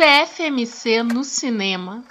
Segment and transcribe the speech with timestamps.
[0.00, 2.02] CFMC no cinema.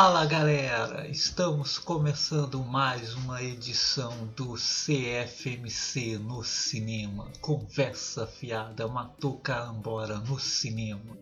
[0.00, 7.32] Fala galera, estamos começando mais uma edição do CFMC no cinema.
[7.40, 11.18] Conversa fiada, matou carambora no cinema.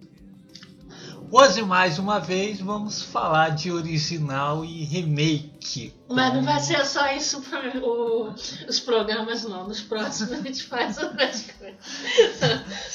[1.31, 5.93] Hoje mais uma vez vamos falar de original e remake.
[6.09, 8.33] Mas não vai ser só isso para o-
[8.69, 9.67] os programas, não.
[9.67, 11.77] Nos próximos a gente faz outras coisas.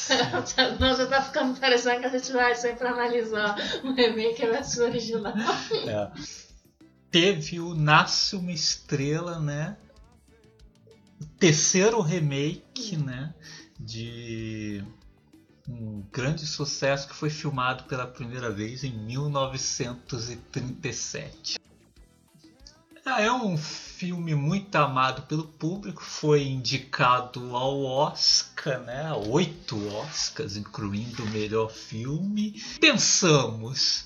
[0.79, 4.83] Não, já tá ficando parecendo que a gente vai sempre analisar o remake versus o
[4.83, 5.33] original.
[5.87, 6.11] É.
[7.09, 9.75] Teve o Nasce uma Estrela, né?
[11.21, 13.33] O terceiro remake, né?
[13.79, 14.83] De
[15.71, 21.57] um grande sucesso que foi filmado pela primeira vez em 1937.
[23.05, 29.11] Ah, É um filme muito amado pelo público, foi indicado ao Oscar, né?
[29.13, 32.61] Oito Oscars, incluindo o melhor filme.
[32.79, 34.05] Pensamos,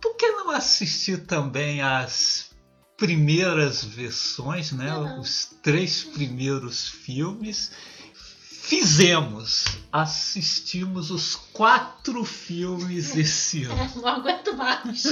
[0.00, 2.50] por que não assistir também as
[2.96, 4.96] primeiras versões, né?
[5.18, 7.70] Os três primeiros filmes.
[8.62, 13.90] Fizemos, assistimos os quatro filmes esse ano.
[13.96, 15.06] Não aguento mais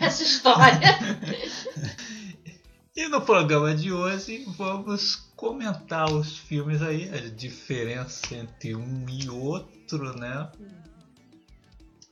[0.00, 0.98] essa história.
[2.96, 9.28] E no programa de hoje vamos comentar os filmes aí, a diferença entre um e
[9.28, 10.48] outro, né?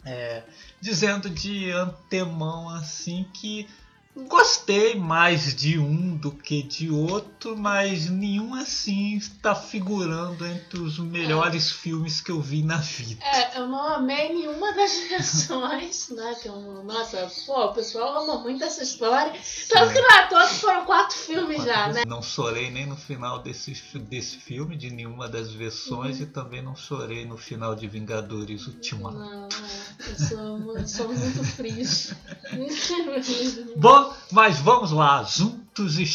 [0.05, 0.43] É,
[0.81, 3.69] dizendo de antemão assim que
[4.15, 10.99] gostei mais de um do que de outro, mas nenhum assim está figurando entre os
[10.99, 13.25] melhores filmes que eu vi na vida.
[13.25, 16.37] É, eu não amei nenhuma das versões, né?
[16.43, 19.33] Que eu, nossa, pô, o pessoal ama muito essa história.
[19.69, 22.03] Tanto que não é todos foram quatro filmes já, né?
[22.06, 26.23] Não chorei nem no final desse, desse filme, de nenhuma das versões, Uhum.
[26.25, 29.17] e também não chorei no final de Vingadores Ultimato.
[29.19, 32.12] Não, é, eu sou, somos muito frios.
[33.77, 36.07] Bom, mas vamos lá, Juntos e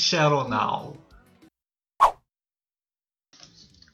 [0.49, 0.97] Now.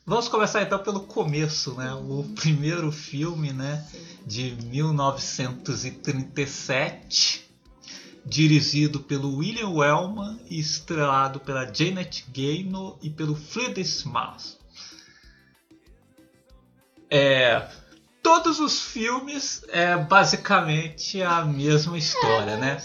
[0.05, 1.93] Vamos começar então pelo começo, né?
[1.93, 3.87] O primeiro filme, né?
[4.25, 7.49] De 1937,
[8.25, 14.59] dirigido pelo William Wellman e estrelado pela Janet Gaynor e pelo Friedrich Mars.
[17.09, 17.65] É,
[18.21, 22.83] todos os filmes é basicamente a mesma história, né?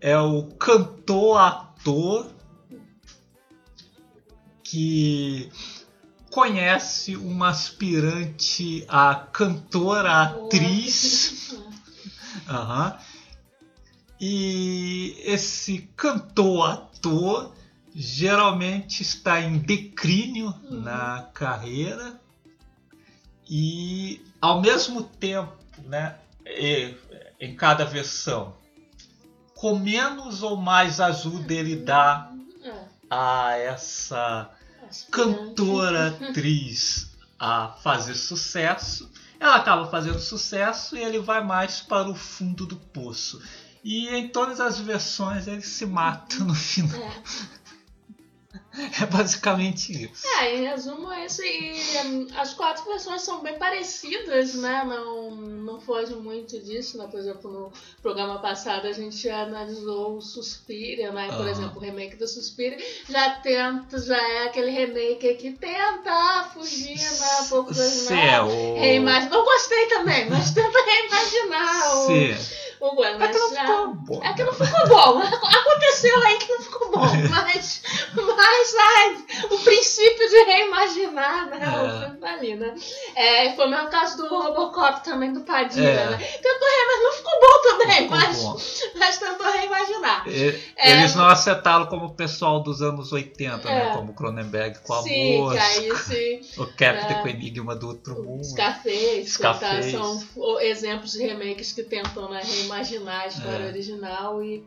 [0.00, 2.26] É o cantor-ator
[4.62, 5.50] que
[6.30, 11.56] conhece uma aspirante a cantora-atriz.
[12.48, 12.96] Aham.
[14.20, 17.52] E esse cantor-ator
[17.94, 20.80] geralmente está em declínio Uhum.
[20.82, 22.20] na carreira
[23.48, 25.52] e ao mesmo tempo,
[25.84, 26.16] né,
[27.40, 28.54] em cada versão,
[29.56, 32.30] com menos ou mais ajuda ele dá
[33.10, 34.50] a essa
[35.10, 39.10] cantora atriz a fazer sucesso.
[39.40, 43.42] Ela acaba fazendo sucesso e ele vai mais para o fundo do poço.
[43.82, 47.00] E em todas as versões ele se mata no final.
[47.00, 47.22] É.
[49.02, 50.26] É basicamente isso.
[50.40, 51.42] É, em resumo é isso.
[51.42, 54.84] E as quatro versões são bem parecidas, né?
[54.86, 57.06] Não, não foge muito disso, né?
[57.10, 61.26] Por exemplo, no programa passado a gente analisou o Suspiria, né?
[61.28, 61.50] Por Aham.
[61.50, 62.78] exemplo, o remake do Suspiria
[63.08, 67.40] já tenta, já é aquele remake que tenta fugir, né?
[67.42, 68.48] Um pouco das Céu.
[68.78, 69.28] Reimag...
[69.30, 72.06] Não gostei também, mas tenta reimaginar o,
[72.36, 72.36] Cê.
[72.80, 73.14] o Gwen.
[73.22, 74.22] É que não mas já- ficou bom.
[74.22, 75.18] é não ficou bom.
[75.22, 77.06] Aconteceu aí que não ficou bom.
[77.30, 77.82] Mas,
[78.14, 78.65] mas
[79.50, 81.60] o princípio de reimaginar, né?
[81.62, 81.86] É.
[81.86, 82.74] O filme tá ali, né?
[83.14, 86.10] É, foi o mesmo caso do Robocop também, do Padilha, É.
[86.10, 86.16] né?
[86.18, 90.28] Tentou re, mas não ficou bom também, mas, mas tentou reimaginar.
[90.28, 93.88] E, é, eles não aceitaram como o pessoal dos anos 80, né?
[93.90, 93.92] é?
[93.94, 95.48] Como Cronenberg com a sim.
[95.50, 98.44] Aí, sim, o Captain é, com o Enigma do Outro Mundo.
[98.44, 99.92] Scarface, Scarface.
[99.92, 103.68] Tá, são exemplos de remakes que tentam né, reimaginar a história é.
[103.68, 104.64] original e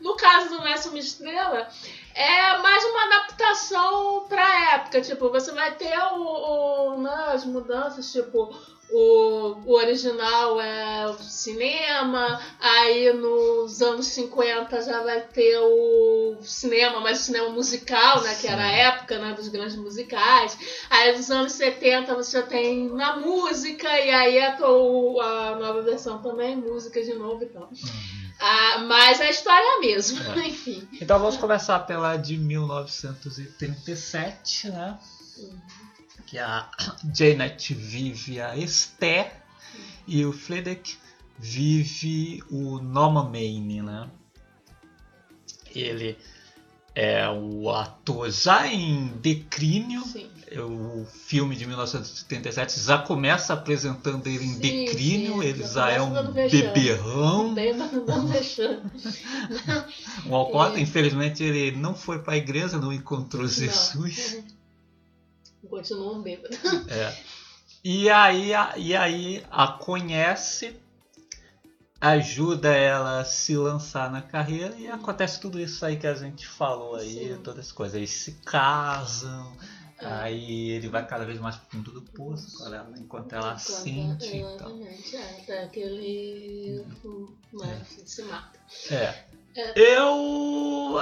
[0.00, 1.68] no caso do Mestre Uma Estrela,
[2.14, 5.00] é mais uma adaptação pra época.
[5.00, 8.54] Tipo, você vai ter o, o né, as mudanças, tipo,
[8.90, 17.00] o, o original é o cinema, aí nos anos 50 já vai ter o cinema,
[17.00, 18.34] mas o cinema musical, né?
[18.36, 20.56] Que era a época né, dos grandes musicais.
[20.88, 25.82] Aí nos anos 70 você já tem na música, e aí é a, a nova
[25.82, 27.70] versão também, música de novo e tal.
[28.38, 30.48] Ah, mas a história é a mesma, é.
[30.48, 30.86] enfim.
[31.00, 34.96] Então vamos começar pela de 1937, né?
[35.38, 35.58] Uhum.
[36.26, 36.70] Que a
[37.14, 39.32] Janet vive a Esther
[39.74, 39.80] uhum.
[40.06, 40.96] e o Fledek
[41.38, 44.10] vive o Norman Maine, né?
[45.74, 46.18] Ele
[46.94, 50.02] é o ator já em declínio.
[50.02, 50.30] Sim.
[50.54, 55.42] O filme de 1977 já começa apresentando ele em sim, declínio.
[55.42, 57.52] Sim, ele já é um beberrão.
[60.26, 60.78] um alcoólatra.
[60.78, 60.82] É.
[60.82, 64.38] Infelizmente ele não foi para a igreja, não encontrou Jesus.
[65.68, 66.56] Continua um bêbado.
[66.88, 67.12] É.
[67.82, 70.76] E aí, e aí a conhece
[72.00, 76.46] ajuda ela a se lançar na carreira e acontece tudo isso aí que a gente
[76.46, 77.40] falou aí, Sim.
[77.42, 77.96] todas as coisas.
[77.96, 79.52] Eles se casam,
[79.98, 80.06] é.
[80.06, 84.36] aí ele vai cada vez mais pro fundo do poço ela, enquanto ela enquanto, sente.
[84.36, 86.84] Exatamente, é, até que ele
[87.62, 87.84] é.
[88.04, 88.58] se mata.
[88.90, 89.24] É.
[89.54, 89.72] é.
[89.76, 90.96] Eu.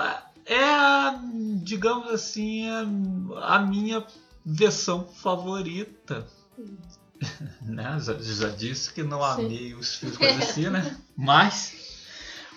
[0.47, 1.23] É a,
[1.63, 4.07] digamos assim, a, a minha
[4.45, 6.27] versão favorita.
[6.59, 6.77] Hum
[7.63, 7.99] né?
[8.01, 9.75] Já, já, disse que não amei Sim.
[9.75, 10.97] os filmes assim, né?
[11.17, 11.75] Mas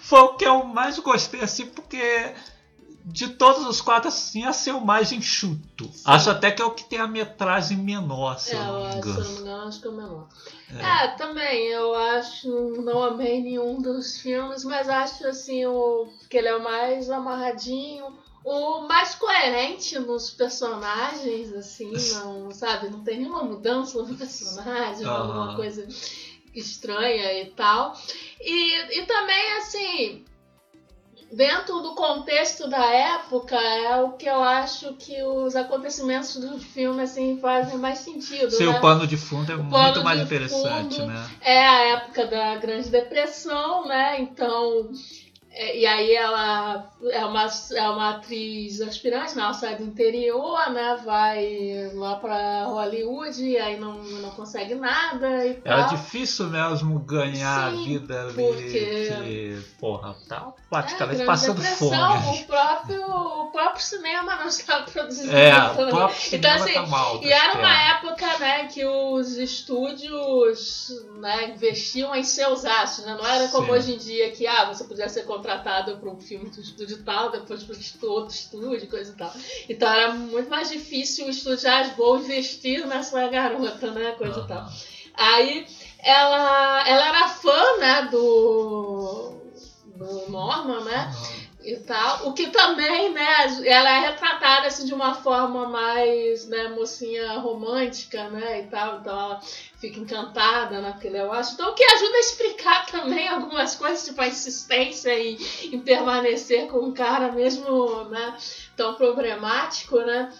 [0.01, 2.33] foi o que eu mais gostei, assim, porque
[3.09, 5.85] de todos os quatro, assim, a ser o mais enxuto.
[5.85, 6.03] Sim.
[6.05, 8.95] Acho até que é o que tem a metragem menor, se é, eu não me
[8.95, 9.13] engano.
[9.13, 10.27] Se eu não me engano, acho que é o menor.
[10.77, 11.05] É.
[11.05, 11.07] é.
[11.15, 12.49] também, eu acho,
[12.81, 18.13] não amei nenhum dos filmes, mas acho, assim, o, que ele é o mais amarradinho
[18.43, 22.89] o mais coerente nos personagens, assim, não, sabe?
[22.89, 25.11] Não tem nenhuma mudança no personagem, uhum.
[25.11, 25.85] alguma coisa
[26.55, 27.93] estranha e tal.
[28.39, 30.25] E, e também, assim,
[31.31, 37.01] dentro do contexto da época, é o que eu acho que os acontecimentos do filme,
[37.01, 38.51] assim, fazem mais sentido.
[38.51, 38.79] Seu né?
[38.79, 41.29] pano de fundo é muito mais interessante, né?
[41.41, 44.21] É a época da Grande Depressão, né?
[44.21, 44.89] Então
[45.57, 49.41] e aí ela é uma, é uma atriz aspirante, né?
[49.41, 50.99] ela sai do interior, né?
[51.03, 55.79] Vai lá pra Hollywood e aí não, não consegue nada e tal.
[55.79, 58.33] É difícil mesmo ganhar Sim, a vida ali.
[58.33, 59.07] Porque...
[59.23, 61.95] Que, porra, tá praticamente é, passando fome.
[61.97, 65.35] O próprio, o próprio cinema não está produzindo.
[65.35, 67.23] É, o próprio então, cinema então, assim, tá mal.
[67.23, 73.15] E era uma época, né, que os estúdios né, investiam em seus astros, né?
[73.15, 73.71] Não era como Sim.
[73.71, 77.31] hoje em dia que ah, você podia ser contratado para um filme do estúdio tal,
[77.31, 79.33] depois para outro estúdio, coisa e tal.
[79.67, 84.45] Então era muito mais difícil o estúdio Asbol investir nessa garota, né, coisa uhum.
[84.45, 84.69] e tal.
[85.13, 85.67] Aí
[85.99, 89.33] ela, ela era fã, né, do,
[89.95, 91.11] do Norman, né?
[91.15, 92.29] Uhum e tal.
[92.29, 93.27] O que também, né,
[93.65, 98.99] ela é retratada assim de uma forma mais, né, mocinha romântica, né, e tal.
[98.99, 99.41] Então ela
[99.77, 101.53] fica encantada naquele, eu acho.
[101.53, 105.37] Então o que ajuda a explicar também algumas coisas, tipo a insistência em,
[105.73, 108.37] em permanecer com um cara mesmo, né,
[108.77, 110.31] tão problemático, né.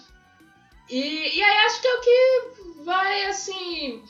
[0.88, 4.02] E, e aí acho que é o que vai, assim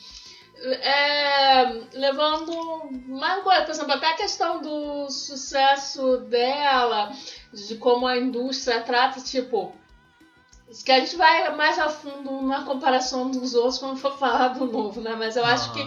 [0.61, 1.63] é,
[1.93, 7.11] levando mais coisa, por exemplo, até a questão do sucesso dela,
[7.53, 9.73] de como a indústria trata, tipo,
[10.83, 14.65] que a gente vai mais a fundo na comparação dos outros quando for falar do
[14.65, 15.15] novo, né?
[15.17, 15.83] Mas eu acho que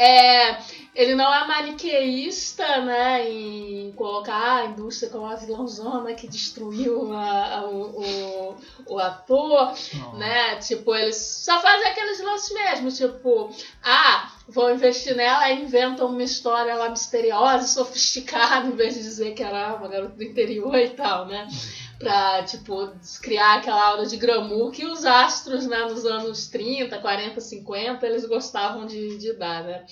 [0.00, 0.58] é,
[0.94, 3.30] ele não é maniqueísta, né?
[3.30, 9.74] Em colocar a indústria como a vilãozona que destruiu a, a, o, o, ator,
[10.14, 10.56] né?
[10.56, 13.50] Tipo, eles só fazem aqueles lances mesmo, tipo,
[13.84, 19.34] ah, vão investir nela e inventam uma história lá misteriosa, sofisticada, em vez de dizer
[19.34, 21.46] que era uma garota do interior e tal, né?
[22.02, 27.40] Pra, tipo, criar aquela aula de glamour que os astros, né, nos anos 30, 40,
[27.40, 29.86] 50, eles gostavam de, de dar, né?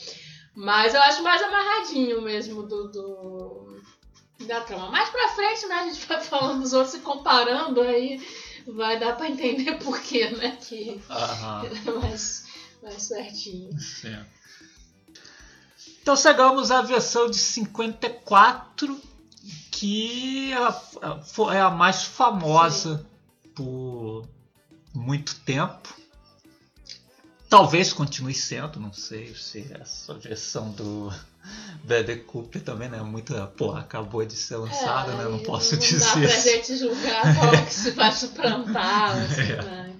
[0.55, 3.81] Mas eu acho mais amarradinho mesmo do, do
[4.47, 4.91] da trama.
[4.91, 8.21] Mais pra frente, né, a gente vai falando dos outros e comparando, aí
[8.67, 10.57] vai dar pra entender por quê, né?
[10.61, 11.01] Que
[11.87, 12.47] é mais,
[12.83, 13.79] mais certinho.
[13.79, 14.41] Certo.
[16.03, 19.01] Então chegamos à versão de 54,
[19.71, 23.51] que é a, é a mais famosa Sim.
[23.55, 24.29] por
[24.95, 25.89] muito tempo.
[27.49, 31.13] Talvez continue sendo, não sei se essa versão do
[31.83, 33.01] Bradley Cooper também, né?
[33.03, 35.25] Muito, pô, acabou de ser lançada, é, né?
[35.25, 35.99] Não posso não dizer.
[35.99, 39.17] Não dá pra gente julgar qual que se vai suplantar.
[39.17, 39.63] Assim, é.
[39.63, 39.97] Né?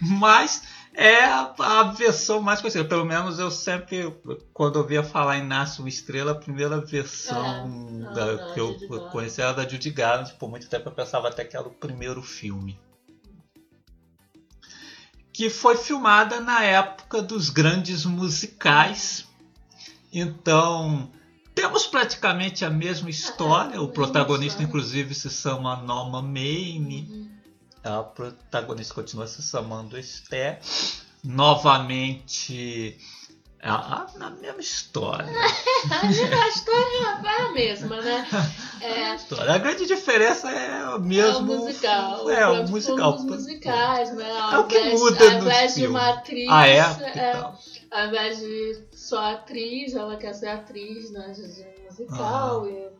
[0.00, 0.62] Mas
[0.94, 2.84] é a, a, versão mais conhecida.
[2.84, 4.14] Pelo menos eu sempre,
[4.52, 8.60] quando eu via falar em Nasce uma Estrela, a primeira versão é, da, da, que
[8.60, 8.74] eu
[9.10, 10.32] conheci era da Judy Garland.
[10.34, 12.78] Por muito tempo eu pensava até que era o primeiro filme
[15.32, 19.26] que foi filmada na época dos grandes musicais.
[20.12, 21.10] Então,
[21.54, 23.80] temos praticamente a mesma história.
[23.80, 27.08] O protagonista, inclusive, se chama Norma Maine.
[27.10, 27.31] Uhum.
[27.84, 30.60] A protagonista continua se chamando Esther.
[31.24, 32.98] Novamente
[33.62, 35.24] a, a, mesma história.
[35.30, 38.26] a história é a mesma, né?
[38.82, 39.12] É,
[39.48, 41.52] a grande diferença é o mesmo.
[41.52, 42.30] É o musical.
[42.30, 43.14] É, o musical.
[43.14, 44.28] Os musicais, né?
[44.52, 46.50] É o que muda Ao invés de uma atriz.
[46.50, 47.32] A época é,
[47.92, 52.64] Ao invés de só atriz, ela quer ser atriz né, de musical.
[52.64, 52.68] Ah.
[52.68, 52.90] E,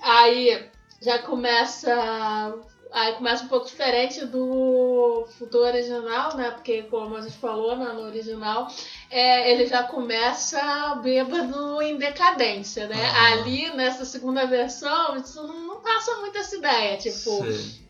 [0.00, 0.70] aí
[1.02, 2.54] já começa
[2.92, 6.50] Aí começa um pouco diferente do, do original, né?
[6.50, 8.68] Porque, como a gente falou né, no original,
[9.10, 13.04] é, ele já começa bêbado em decadência, né?
[13.04, 13.32] Ah.
[13.32, 16.96] Ali, nessa segunda versão, isso não, não passa muito essa ideia.
[16.96, 17.44] Tipo.
[17.44, 17.85] Sim.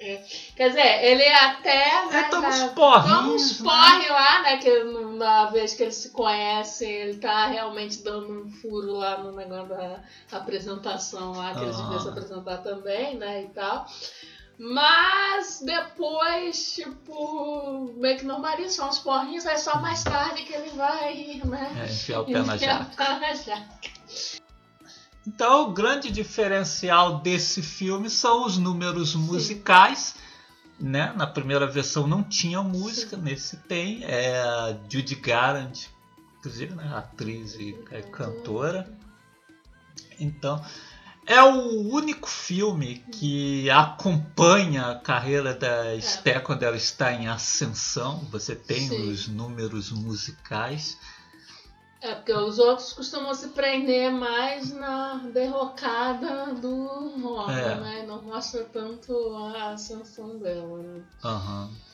[0.00, 0.24] É,
[0.56, 2.06] quer dizer, ele até.
[2.06, 3.18] Né, é, toma uns porrinhos.
[3.18, 4.56] Toma uns porre lá, né?
[4.56, 4.82] Que
[5.18, 9.68] na vez que eles se conhecem, ele tá realmente dando um furo lá no negócio
[9.68, 10.00] da
[10.32, 11.82] apresentação lá, que eles ah.
[11.82, 13.42] deviam se apresentar também, né?
[13.42, 13.86] E tal.
[14.58, 20.70] Mas depois, tipo, meio que normaliza, são uns porrinhos, aí só mais tarde que ele
[20.70, 21.76] vai, né?
[21.78, 24.39] É, enfiar o pé na jaca.
[25.26, 30.14] Então, o grande diferencial desse filme são os números musicais.
[30.78, 31.12] Né?
[31.14, 33.22] Na primeira versão não tinha música, Sim.
[33.22, 34.02] nesse tem.
[34.04, 35.90] É a Judy Garland,
[36.38, 36.90] inclusive, né?
[36.94, 38.90] atriz e é cantora.
[40.18, 40.62] Então,
[41.26, 46.40] é o único filme que acompanha a carreira da é.
[46.40, 48.26] quando ela está em ascensão.
[48.30, 49.10] Você tem Sim.
[49.10, 50.96] os números musicais.
[52.02, 57.74] É, porque os outros costumam se prender mais na derrocada do rock, é.
[57.74, 58.04] né?
[58.06, 61.02] Não mostra tanto a ascensão dela, né?
[61.22, 61.64] Aham.
[61.64, 61.90] Uhum.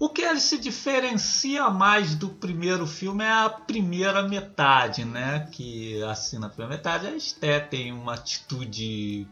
[0.00, 5.46] O que ele se diferencia mais do primeiro filme é a primeira metade, né?
[5.52, 9.28] Que assim na primeira metade a Esté tem uma atitude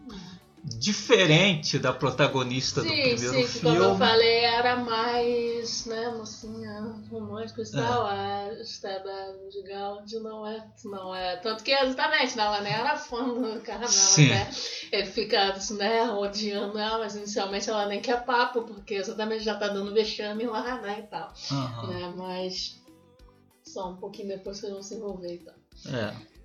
[0.76, 3.76] diferente da protagonista sim, do primeiro sim, filme.
[3.76, 8.08] Como eu falei, era mais, né, mocinha romântica e tal.
[8.08, 8.50] É.
[8.50, 9.10] A Esteba
[9.50, 11.36] de Gaudio não é, não é.
[11.36, 14.50] Tanto que exatamente, né, ela nem era fã do cara dela, né?
[14.92, 19.68] Ele fica, né, odiando ela, mas inicialmente ela nem quer papo, porque exatamente já tá
[19.68, 21.32] dando vexame lá, né, e tal.
[21.50, 21.86] Uhum.
[21.88, 22.80] Né, mas
[23.64, 25.54] só um pouquinho depois que eles vão se envolver e tal.
[25.94, 26.37] É.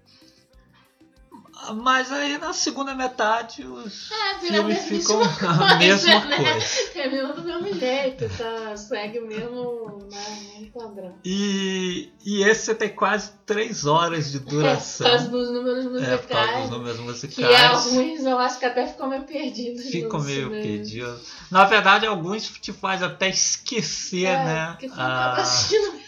[1.72, 6.42] Mas aí na segunda metade os é, filmes ficam a mesma coisa.
[6.44, 6.60] Né?
[6.94, 8.76] Termina do mesmo jeito, tá?
[8.76, 11.16] Segue o mesmo, né, padrão.
[11.24, 15.08] E, e esse você tem quase três horas de duração.
[15.08, 16.50] É, por números musicais.
[16.50, 17.36] É, os números musicais.
[17.36, 19.86] Que alguns eu acho que até ficam meio perdidos.
[19.86, 21.22] Ficam meio perdidos.
[21.52, 24.78] Na verdade, alguns te faz até esquecer, é, né?
[24.80, 25.44] Que filme, a...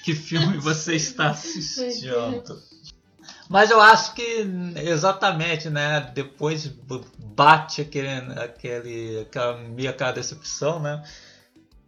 [0.03, 2.61] que filme você está assistindo.
[3.49, 4.47] Mas eu acho que
[4.77, 6.11] exatamente, né?
[6.13, 6.67] Depois
[7.17, 8.09] bate aquele,
[8.39, 11.03] aquele, aquela meio aquela decepção, né?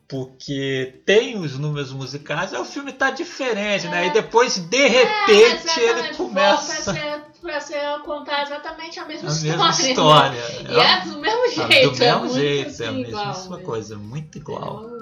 [0.07, 3.89] Porque tem os números musicais, aí o filme tá diferente, é.
[3.89, 4.07] né?
[4.07, 6.93] E depois, de é, repente, é, ele começa.
[7.41, 9.57] Pra ser, pra contar exatamente a mesma a história.
[9.57, 10.41] Mesma história.
[10.63, 10.75] Né?
[10.75, 11.91] E é do mesmo jeito.
[11.91, 14.96] Do mesmo é jeito, assim, é a mesma igual, coisa, muito igual.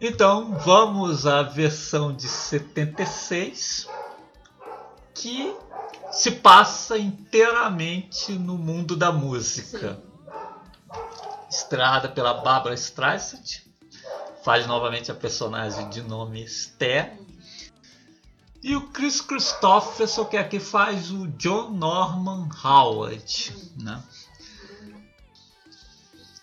[0.00, 3.88] Então vamos à versão de 76
[5.14, 5.56] que
[6.10, 9.98] se passa inteiramente no mundo da música.
[11.48, 13.62] Estrada pela Barbara Streisand,
[14.42, 17.16] faz novamente a personagem de nome Esther.
[18.62, 23.72] E o Chris Christopherson, que aqui faz o John Norman Howard.
[23.80, 24.02] Né?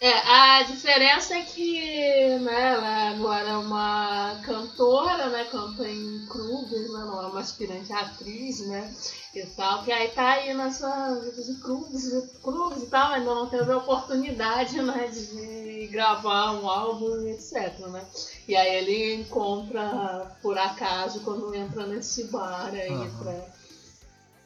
[0.03, 5.45] É, a diferença é que né, ela agora é uma cantora, né?
[5.45, 7.05] Canta em clubes, né?
[7.05, 8.91] Não é uma aspirante atriz, né?
[9.35, 12.09] E tal, que aí tá aí nessa vida de clubes,
[12.41, 15.07] clubes e tal, ainda não teve a oportunidade, né?
[15.07, 18.03] De gravar um álbum, etc, né?
[18.47, 23.19] E aí ele encontra, por acaso, quando entra nesse bar aí Aham.
[23.19, 23.45] pra,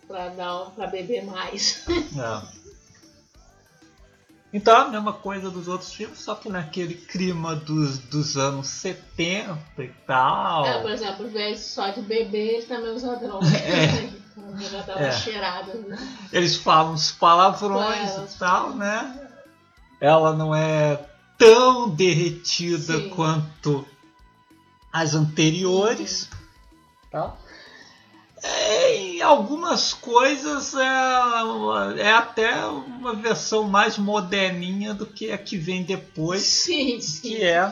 [0.06, 1.82] pra, dar, pra beber mais.
[1.88, 2.56] É.
[4.56, 9.60] Então a mesma coisa dos outros filmes, só que naquele clima dos, dos anos 70
[9.80, 10.66] e tal.
[10.66, 13.46] É, por exemplo, ao invés só de beber, ele também usa droga.
[13.52, 14.26] É.
[14.62, 15.12] Já uma É.
[15.12, 15.74] cheirada.
[15.74, 15.98] Né?
[16.32, 19.30] Eles falam uns palavrões É, e tal, né?
[20.00, 21.06] Ela não é
[21.38, 23.10] tão derretida Sim.
[23.10, 23.86] quanto
[24.92, 26.30] as anteriores.
[27.12, 27.36] Tá?
[28.44, 35.58] É, em algumas coisas é, é até uma versão mais moderninha do que a que
[35.58, 37.22] vem depois, Sim, sim.
[37.22, 37.72] que é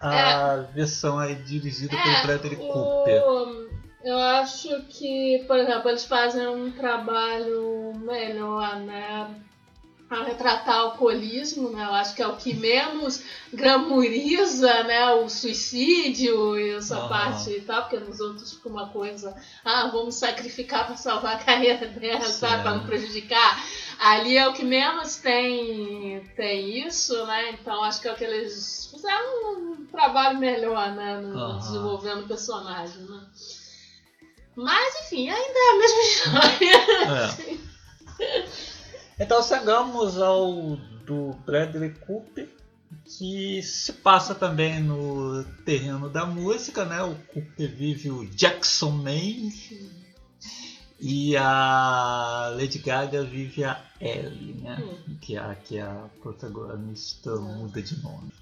[0.00, 3.22] a versão aí dirigida pelo É, Bradley Cooper.
[3.22, 3.70] o-
[4.02, 9.28] eu acho que, por exemplo, eles fazem um trabalho melhor, né?
[10.10, 11.84] A retratar o alcoolismo, né?
[11.84, 13.22] Eu acho que é o que menos
[13.54, 15.08] glamoriza, né?
[15.12, 19.32] O suicídio e essa parte e tal, porque nos outros fica uma coisa,
[19.64, 22.64] ah, vamos sacrificar para salvar a carreira dela, sabe?
[22.64, 23.64] Para não prejudicar.
[24.00, 27.50] Ali é o que menos tem, tem isso, né?
[27.52, 31.20] Então acho que é o que eles fizeram um trabalho melhor, né?
[31.20, 31.56] No.
[31.58, 33.20] Desenvolvendo o personagem, né?
[34.56, 37.56] Mas enfim, ainda é a mesma história.
[37.56, 37.69] É.
[39.20, 42.48] Então chegamos ao do Bradley Cooper,
[43.04, 47.02] que se passa também no terreno da música, né?
[47.02, 49.52] O Cooper vive o Jackson Maine
[50.98, 54.82] e a Lady Gaga vive a Ellie, né?
[55.20, 58.32] Que é a, que é a protagonista muda de nome.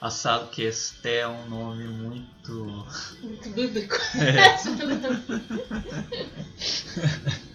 [0.00, 2.86] Assado que este é um nome muito
[3.22, 3.94] Muito bíblico.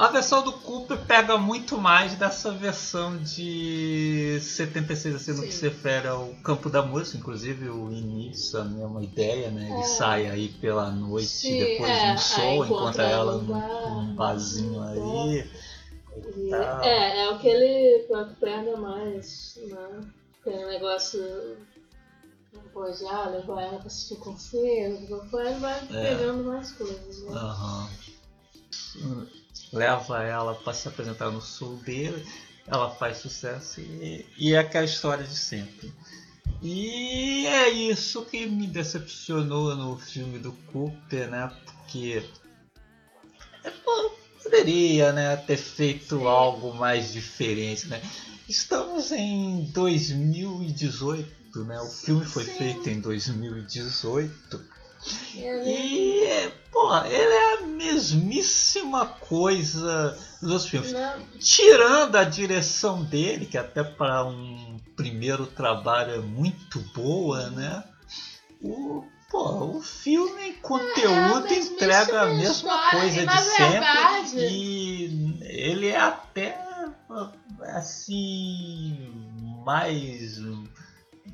[0.00, 5.68] A versão do Cooper pega muito mais dessa versão de 76 assim, no que se
[5.68, 9.68] refere ao campo da música, inclusive o início, a mesma ideia, né?
[9.68, 9.82] Ele É.
[9.82, 14.82] sai aí pela noite Sim, depois é, de um show, encontra ela num, num barzinho
[14.82, 15.46] aí.
[16.34, 18.06] E- é, é o que ele
[18.40, 20.00] pega mais, né?
[20.42, 21.58] Tem um negócio.
[22.54, 26.14] Não pode ah, levar ela pra assistir o concerto, depois vai É.
[26.14, 27.32] pegando mais coisas, né?
[27.34, 27.90] Aham.
[29.72, 32.26] Leva ela para se apresentar no sul dele,
[32.66, 35.92] ela faz sucesso e, e é aquela história de sempre.
[36.62, 41.50] E é isso que me decepcionou no filme do Cooper, né?
[41.64, 42.22] Porque
[43.64, 48.02] é, pô, poderia né, ter feito algo mais diferente, né?
[48.48, 51.80] Estamos em 2018, né?
[51.80, 52.54] O filme foi Sim.
[52.54, 54.79] feito em 2018.
[55.34, 60.92] E, é, pô, ele é a mesmíssima coisa dos filmes.
[60.92, 67.82] não, Tirando a direção dele, que até para um primeiro trabalho é muito boa, né?
[68.62, 73.70] O, pô, o filme conteúdo É, mesmíssima entrega a mesma história, coisa de sempre.
[73.70, 76.58] verdade- E ele é até
[77.74, 78.96] assim
[79.64, 80.38] mais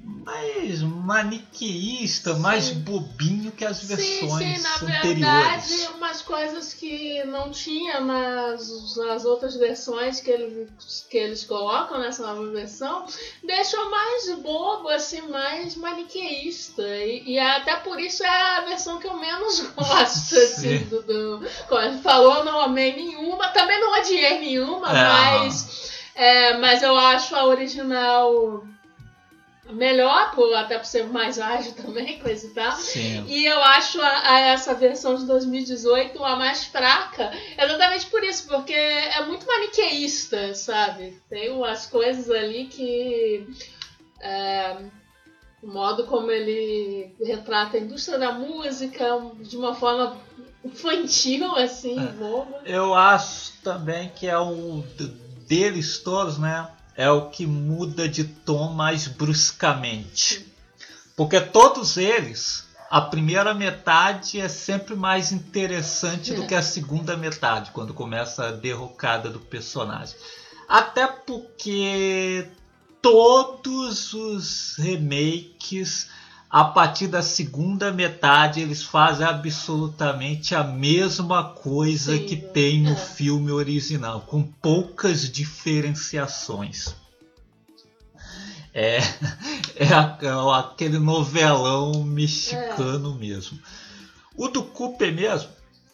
[0.07, 5.69] mais maniqueísta, mais bobinho que as Sim, versões sim, na anteriores.
[5.69, 11.99] verdade, umas coisas que não tinha nas, nas outras versões que eles, que eles colocam
[11.99, 13.05] nessa nova versão,
[13.43, 16.83] deixam mais bobo, assim, mais maniqueísta.
[16.87, 20.85] E, e até por isso é a versão que eu menos gosto, assim, Sim.
[20.85, 21.47] do, do.
[21.69, 25.03] Como ele falou, não amei nenhuma, também não odiei nenhuma, É.
[25.05, 25.91] mas.
[26.15, 28.65] é, mas eu acho a original
[29.71, 32.73] melhor, por, até por ser mais ágil também, coisa e tal.
[32.73, 33.25] Sim.
[33.27, 38.47] E eu acho a, a essa versão de 2018 a mais fraca, exatamente por isso,
[38.47, 41.21] porque é muito maniqueísta, sabe?
[41.29, 43.47] Tem umas coisas ali que.
[44.21, 44.77] é,
[45.63, 50.17] o modo como ele retrata a indústria da música de uma forma
[50.63, 52.13] infantil, assim, É.
[52.13, 52.61] boba.
[52.65, 54.35] Eu acho também que é
[54.97, 55.13] d-
[55.49, 56.69] deles todos, né?
[56.97, 60.47] É o que muda de tom mais bruscamente.
[61.15, 67.71] Porque todos eles, a primeira metade é sempre mais interessante do que a segunda metade,
[67.73, 70.17] quando começa a derrocada do personagem.
[70.69, 72.49] Até porque
[73.01, 76.09] todos os remakes
[76.57, 82.93] a partir da segunda metade eles fazem absolutamente a mesma coisa Sim, que tem no
[82.93, 82.97] é.
[82.97, 86.95] filme original, com poucas diferenciações.
[88.73, 89.01] É,
[89.77, 93.61] é é aquele novelão mexicano mesmo.
[94.35, 95.51] O do Cooper mesmo,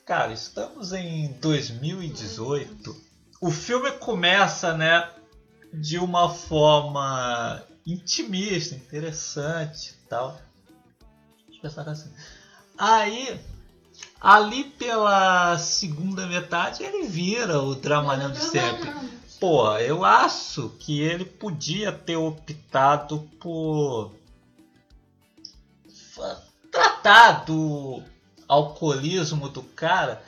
[0.06, 2.96] cara, estamos em 2018.
[3.40, 5.10] O filme começa, né,
[5.74, 10.51] de uma forma intimista, interessante e
[11.70, 11.88] tal.
[11.88, 12.10] Assim.
[12.78, 13.40] Aí,
[14.20, 18.92] ali pela segunda metade, ele vira o dramalhão de sempre.
[19.38, 24.14] Pô, eu acho que ele podia ter optado por
[26.70, 28.02] tratar do
[28.46, 30.22] alcoolismo do cara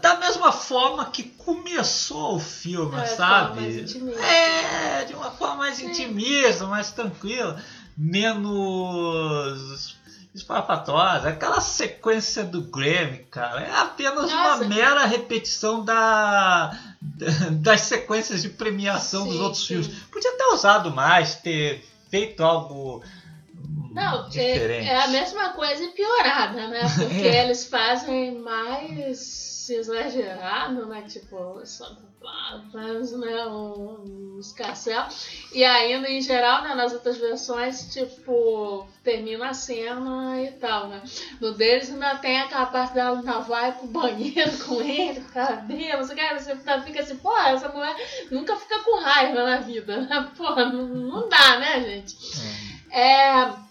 [0.00, 3.84] da mesma forma que começou o filme, é, sabe?
[4.20, 5.90] É, de uma forma mais Sim.
[5.90, 7.62] intimista, mais tranquila,
[7.96, 9.97] menos
[10.38, 11.30] esfarrapatória.
[11.30, 14.64] Aquela sequência do Grammy, cara, é apenas Nossa.
[14.64, 16.76] uma mera repetição da,
[17.60, 19.82] das sequências de premiação sim, dos outros sim.
[19.82, 19.88] filmes.
[20.10, 23.02] Podia ter usado mais, ter feito algo
[23.92, 26.80] não, é, é, a mesma coisa e piorada, né?
[26.96, 27.44] Porque é.
[27.44, 31.02] eles fazem mais exagerado, né?
[31.02, 31.96] Tipo, só
[32.72, 35.06] faz né, uns castelo.
[35.52, 41.02] E ainda, em geral, né, nas outras versões, tipo, termina a cena e tal, né?
[41.40, 45.46] No deles ainda tem aquela parte dela ainda vai pro banheiro com ele, com a
[45.46, 47.96] cabelo, você, cara, você fica assim, pô, essa mulher
[48.30, 50.30] nunca fica com raiva na vida, né?
[50.36, 52.16] Pô, não, não dá, né, gente?
[52.90, 53.67] É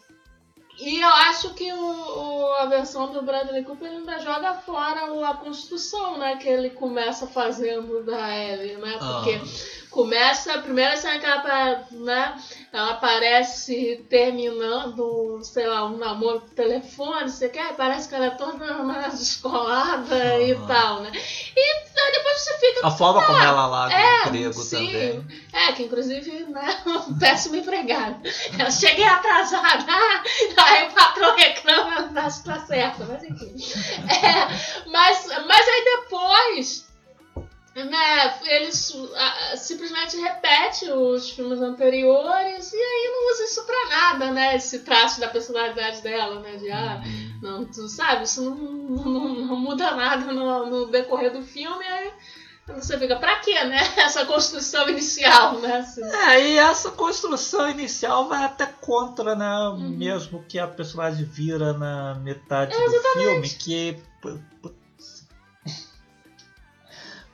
[0.79, 5.33] e eu acho que o, o, a versão do Bradley Cooper ainda joga fora a
[5.33, 6.35] construção, né?
[6.35, 8.97] Que ele começa fazendo da Ellie, né?
[8.99, 9.87] Porque ah.
[9.89, 12.38] Começa, a primeira cena que ela, né?
[12.71, 17.76] ela aparece terminando, sei lá, um namoro por telefone, você quer?
[17.76, 20.41] Parece que ela é toda mais descolada ah.
[20.41, 21.12] e tal, né?
[21.13, 21.60] E
[22.00, 22.88] aí depois você fica.
[22.88, 24.76] A forma como ela larga é, o emprego sim.
[24.76, 25.28] também.
[25.54, 26.84] É, que inclusive, né,
[27.19, 28.21] péssimo empregado.
[28.60, 29.91] Eu cheguei atrasada,
[30.58, 33.56] aí o patrão reclama, não está certo, mas enfim.
[34.08, 36.87] É, mas, mas aí depois
[37.85, 38.93] né, eles
[39.57, 44.55] simplesmente repete os filmes anteriores e aí não usa isso pra nada, né?
[44.55, 46.55] Esse traço da personalidade dela, né?
[46.55, 47.39] De ah, uhum.
[47.41, 52.11] não, tu sabe, isso não, não, não muda nada no, no, decorrer do filme, aí
[52.75, 53.79] você fica, pra quê, né?
[53.95, 55.77] Essa construção inicial, né?
[55.77, 56.03] Assim.
[56.03, 59.69] É, e essa construção inicial vai até contra, né?
[59.69, 59.89] Uhum.
[59.89, 63.97] Mesmo que a personagem vira na metade é, do filme, que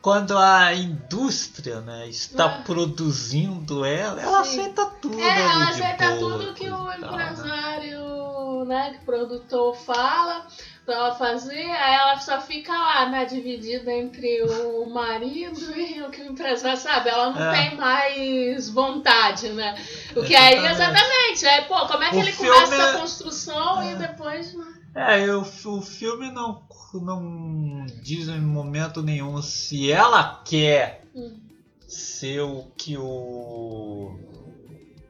[0.04, 2.62] quando a indústria né, está ah.
[2.63, 4.60] produzindo ela, ela Sim.
[4.60, 5.18] aceita tudo.
[5.18, 6.98] É, ela aceita tudo que o né?
[6.98, 10.46] empresário, né, que o produtor fala
[10.86, 16.10] pra ela fazer, aí ela só fica lá, né, dividida entre o marido e o
[16.10, 17.08] que o empresário sabe.
[17.08, 17.70] Ela não é.
[17.70, 19.74] tem mais vontade, né?
[20.18, 20.36] O que exatamente.
[20.36, 22.82] aí, exatamente, aí, pô, como é que o ele começa é...
[22.82, 23.94] a construção é.
[23.94, 24.54] e depois.
[24.96, 26.62] É, eu, o filme não
[26.99, 31.39] não diz em momento nenhum se ela quer hum.
[31.88, 34.17] ser o que o.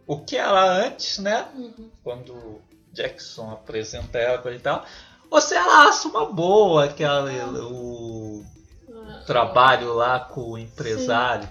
[0.05, 1.47] O que ela antes, né?
[1.55, 1.89] Uhum.
[2.03, 4.85] Quando Jackson apresenta ela e tal.
[5.29, 7.67] Ou se ela acha uma boa aquela, ah.
[7.67, 8.45] o
[8.89, 9.23] ah.
[9.25, 11.49] trabalho lá com o empresário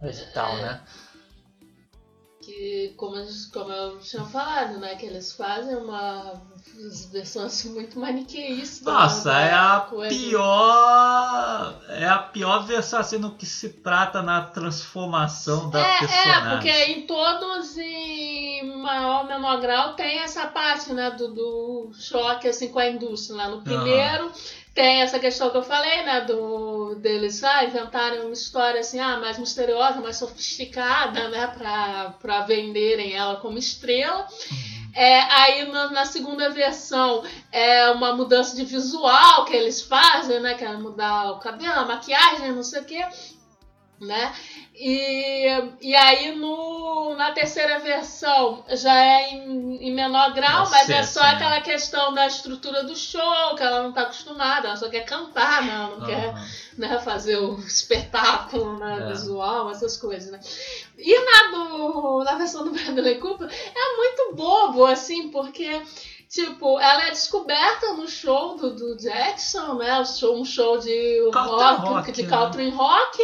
[0.00, 0.22] Sim.
[0.22, 0.62] e tal, é.
[0.62, 0.80] né?
[2.46, 3.16] Que, como,
[3.52, 4.94] como eu tinha falado, né?
[4.94, 6.40] Que eles fazem uma
[7.10, 8.82] versões muito maniqueístas.
[8.84, 10.14] Nossa, né, é a coisa.
[10.14, 11.82] pior.
[11.88, 16.46] É a pior versão assim no que se trata na transformação da é, personagem.
[16.46, 21.90] É, porque em todos em maior ou menor grau tem essa parte, né, do, do
[21.98, 23.38] choque assim com a indústria.
[23.38, 23.48] Né?
[23.48, 24.26] No primeiro.
[24.26, 29.00] Uhum tem essa questão que eu falei, né, do deles ah, inventarem uma história assim,
[29.00, 34.28] ah, mais misteriosa, mais sofisticada, né, para para venderem ela como estrela.
[34.50, 34.90] Uhum.
[34.94, 40.54] É, aí na, na, segunda versão é uma mudança de visual que eles fazem, né,
[40.54, 43.04] que é mudar o cabelo, a maquiagem, não sei o quê
[44.00, 44.34] né?
[44.74, 45.46] E,
[45.80, 51.02] e aí no, na terceira versão já é em, em menor grau, Nossa, mas é
[51.02, 51.30] só né?
[51.30, 55.62] aquela questão da estrutura do show, que ela não está acostumada, ela só quer cantar,
[55.62, 55.72] né?
[55.72, 56.06] ela não uhum.
[56.06, 56.34] quer
[56.76, 59.12] né, fazer o espetáculo né, é.
[59.12, 60.40] visual, essas coisas, né?
[60.98, 65.82] E na, do, na versão do Bradley Cooper é muito bobo, assim, porque
[66.28, 70.02] Tipo, ela é descoberta no show do, do Jackson, né?
[70.24, 72.76] Um show de rock, rock, de country né?
[72.76, 73.18] rock.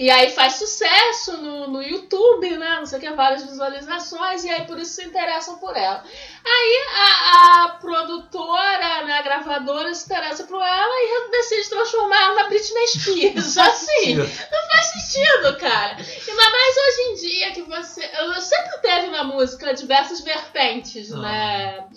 [0.00, 2.76] E aí faz sucesso no, no YouTube, né?
[2.76, 6.02] Não sei o que, várias visualizações, e aí por isso se interessam por ela.
[6.42, 12.34] Aí a, a produtora, né, a gravadora se interessa por ela e decide transformar ela
[12.34, 13.58] na Britney Spears.
[13.60, 15.98] assim, não faz sentido, cara.
[15.98, 18.10] Ainda mais hoje em dia que você.
[18.20, 21.18] Eu sempre teve na música diversas vertentes, ah.
[21.18, 21.88] né?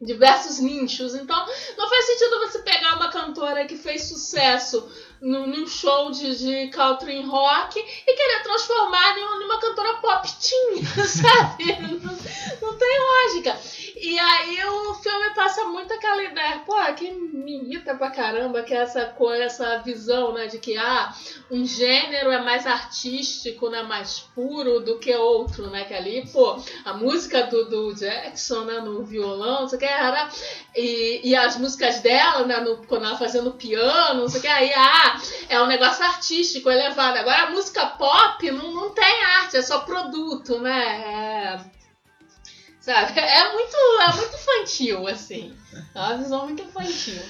[0.00, 1.14] diversos nichos.
[1.14, 4.88] Então, não faz sentido você pegar uma cantora que fez sucesso
[5.24, 11.80] num, show de, de country rock e querer transformar em uma cantora pop teen, sabe?
[11.80, 12.18] Não,
[12.60, 13.58] não, tem lógica.
[13.96, 18.74] E aí o filme passa muito aquela ideia, pô, que me irrita pra caramba, que
[18.74, 21.14] é essa coisa, essa visão, né, de que ah,
[21.50, 26.58] um gênero é mais artístico, né, mais puro do que outro, né, que ali, pô,
[26.84, 30.28] a música do, do Jackson, né, no violão, não sei o que, era,
[30.76, 34.48] e, e as músicas dela, né, no, quando ela fazendo piano, não sei o que,
[34.48, 35.13] aí, ah,
[35.48, 37.18] é um negócio artístico, elevado.
[37.18, 40.84] Agora a música pop não, não tem arte, é só produto, né?
[40.84, 41.60] É,
[42.80, 43.18] sabe?
[43.18, 45.56] É muito, é muito infantil, assim.
[45.94, 47.22] É uma visão muito infantil.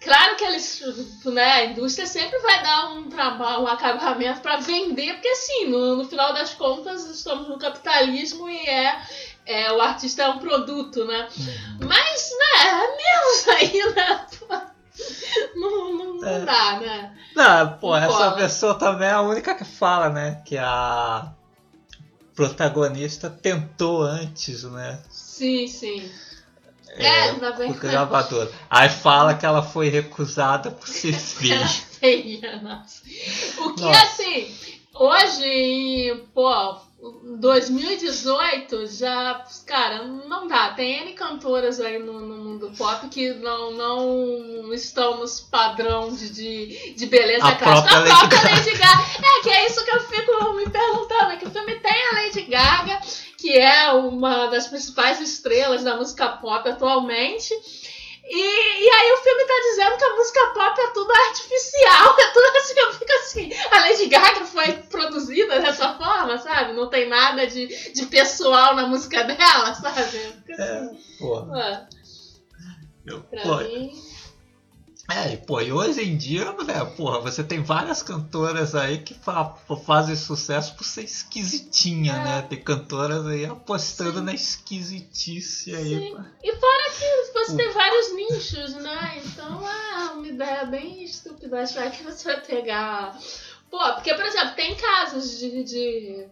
[0.00, 0.80] Claro que eles,
[1.24, 5.96] né, a indústria sempre vai dar um trabalho, um acabamento para vender, porque assim, no,
[5.96, 9.02] no, final das contas estamos no capitalismo e é,
[9.44, 11.28] é o artista é um produto, né?
[11.36, 11.88] Uhum.
[11.88, 14.26] Mas, né, é menos aí, né?
[15.54, 16.40] Não, não, não é.
[16.44, 17.16] dá, né?
[17.34, 20.42] Não, pô, não essa pessoa também é a única que fala, né?
[20.44, 21.32] Que a
[22.34, 25.00] protagonista tentou antes, né?
[25.10, 26.10] Sim, sim.
[26.90, 27.80] É, é na verdade.
[27.80, 28.50] Gravador.
[28.70, 31.66] Aí fala que ela foi recusada por ser feia.
[31.66, 33.02] feia, nossa.
[33.58, 34.02] O que nossa.
[34.02, 34.54] assim,
[34.94, 40.70] hoje, pô, 2018 já, cara, não dá.
[40.70, 46.28] Tem N cantoras aí no, no, mundo pop que não, não estão nos padrão de,
[46.30, 47.98] de, de beleza a clássica.
[47.98, 49.02] A própria Lady Gaga.
[49.22, 51.32] É, que é isso que eu fico me perguntando.
[51.32, 53.00] É que o filme tem a Lady Gaga,
[53.36, 57.54] que é uma das principais estrelas da música pop atualmente.
[58.30, 62.26] E, e aí o filme tá dizendo que a música pop é tudo artificial, é
[62.28, 66.74] tudo assim, eu fico assim, a Lady Gaga foi produzida dessa forma, sabe?
[66.74, 70.00] Não tem nada de, de pessoal na música dela, sabe?
[70.00, 71.88] Assim, é, porra.
[73.06, 74.07] Eu, pra pô, mim...
[75.10, 79.14] É, e pô, e hoje em dia, né, porra, você tem várias cantoras aí que
[79.14, 82.24] fa fazem sucesso por ser esquisitinha, é.
[82.24, 82.42] né?
[82.42, 84.24] Tem cantoras aí apostando Sim.
[84.24, 85.98] na esquisitice aí.
[85.98, 86.12] Sim.
[86.12, 86.26] Pra...
[86.44, 89.22] E fora que você tem vários nichos, né?
[89.24, 93.18] Então é uma ideia bem estúpida achar que você vai pegar.
[93.70, 96.28] Pô, porque, por exemplo, tem casos de, de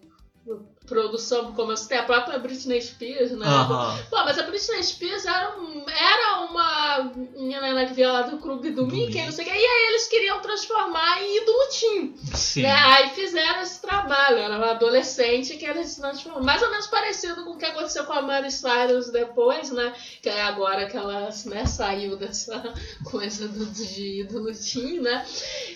[0.87, 3.47] produção, como eu citei, a própria Britney Spears, né?
[3.47, 4.05] Uhum.
[4.09, 8.71] Pô, mas a Britney Spears era, um, era uma menina que via lá do clube
[8.71, 12.15] do, do Mickey, não sei o que, e aí eles queriam transformar em ídolo Tim.
[12.63, 12.73] Né?
[12.73, 17.51] Aí fizeram esse trabalho, era uma adolescente que eles transformaram, mais ou menos parecido com
[17.51, 19.93] o que aconteceu com a Mary Cyrus depois, né?
[20.23, 22.63] Que é agora que ela né, saiu dessa
[23.11, 25.27] coisa do, de ídolo Tim, né?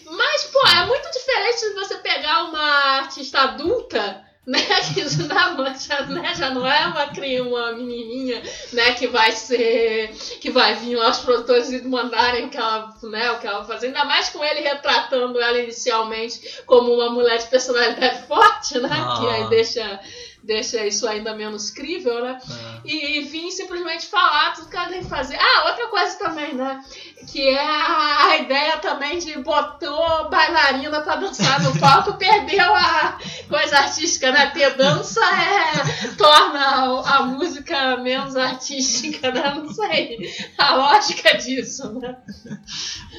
[0.06, 4.58] Mas, pô, é muito diferente de você pegar uma artista adulta né?
[4.94, 6.34] Que já, já, né?
[6.34, 8.94] já não é uma criança, uma menininha, né?
[8.94, 13.30] Que vai ser, que vai vir lá os produtores e mandarem o que ela, né?
[13.32, 13.88] O que ela fazer.
[13.88, 18.88] Ainda mais com ele retratando ela inicialmente como uma mulher de personalidade forte, né?
[18.92, 19.18] Ah.
[19.18, 20.00] Que aí deixa
[20.42, 22.38] deixa isso ainda menos crível, né?
[22.50, 22.80] É.
[22.84, 25.36] E, e vim simplesmente falar tudo que ela tem que fazer.
[25.38, 26.82] Ah, outra coisa também, né?
[27.30, 33.78] Que é a, ideia também de botou bailarina pra dançar no palco, perdeu a coisa
[33.78, 34.46] artística, né?
[34.50, 39.54] Ter dança é, torna a, música menos artística, né?
[39.54, 40.18] Não sei
[40.56, 42.16] a lógica disso, né?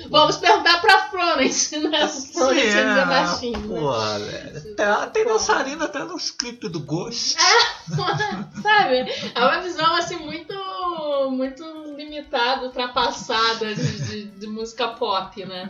[0.09, 2.07] Vamos perguntar pra Florence, né?
[2.07, 3.79] Florence Sim, é, baixinho, né?
[3.79, 3.93] Pô,
[4.75, 7.10] tem, tem dançarina até nos clipes do Ghost.
[7.11, 7.91] É,
[8.61, 9.11] sabe?
[9.35, 10.53] É uma visão assim muito,
[11.31, 11.63] muito
[11.95, 15.69] limitada, ultrapassada de, de, de música pop, né?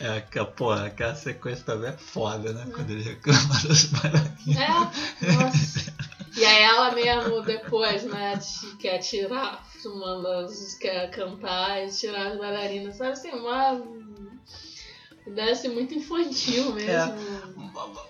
[0.00, 2.64] É, que, porra, aquela sequência também é foda, né?
[2.68, 2.70] É.
[2.70, 4.56] Quando ele reclama das bailarinas.
[4.56, 5.94] É, nossa.
[6.36, 8.38] E aí ela mesmo depois, né,
[8.78, 13.82] quer tirar, uma das, quer cantar e tirar as bailarinas, sabe assim, uma
[15.26, 17.14] ideia assim, muito infantil mesmo.
[17.14, 18.07] É.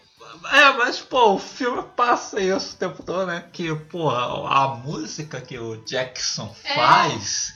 [0.52, 3.44] É, mas, pô, o filme passa isso o tempo todo, né?
[3.52, 6.74] Que, pô, a, música que o Jackson é.
[6.74, 7.54] faz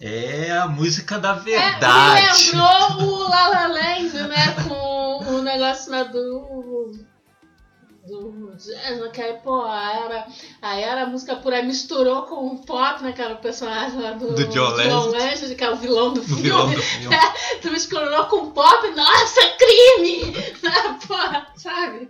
[0.00, 2.26] é, é a música da verdade.
[2.26, 4.54] É, lembrou o La La Land, né?
[4.66, 6.92] Com o negócio né, do
[8.06, 10.26] do jazz, que aí, pô, era,
[10.60, 14.34] aí era a música pura, misturou com o pop, né, cara, o personagem lá do,
[14.34, 14.74] do John,
[15.10, 16.42] Legend, que é o vilão do o filme.
[16.42, 17.14] Vilão do filme.
[17.14, 20.32] É, tu misturou com pop, nossa, crime!
[21.06, 21.14] pô,
[21.56, 22.08] sabe?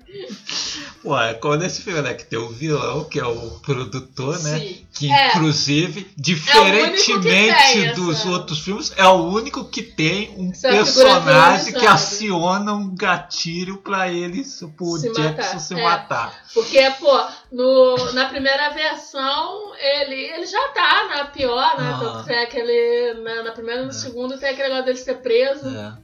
[1.03, 4.61] Pô, é como nesse filme, né, que tem o vilão, que é o produtor, né,
[4.61, 4.87] Sim.
[4.95, 5.29] que é.
[5.29, 8.31] inclusive, diferentemente é dos essa...
[8.31, 14.11] outros filmes, é o único que tem um essa personagem que aciona um gatilho pra
[14.11, 15.61] eles, pro se Jackson matar.
[15.61, 15.82] se é.
[15.83, 16.45] Matar.
[16.55, 22.25] Porque, pô, no, na primeira versão, ele, ele já tá na pior, né?
[22.27, 23.95] Tem aquele, na, na primeira e no é.
[23.95, 25.69] segundo tem aquele negócio dele ser preso.
[25.69, 25.95] É.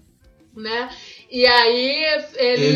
[0.60, 0.90] né?
[1.30, 2.04] E aí
[2.36, 2.66] ele, Ele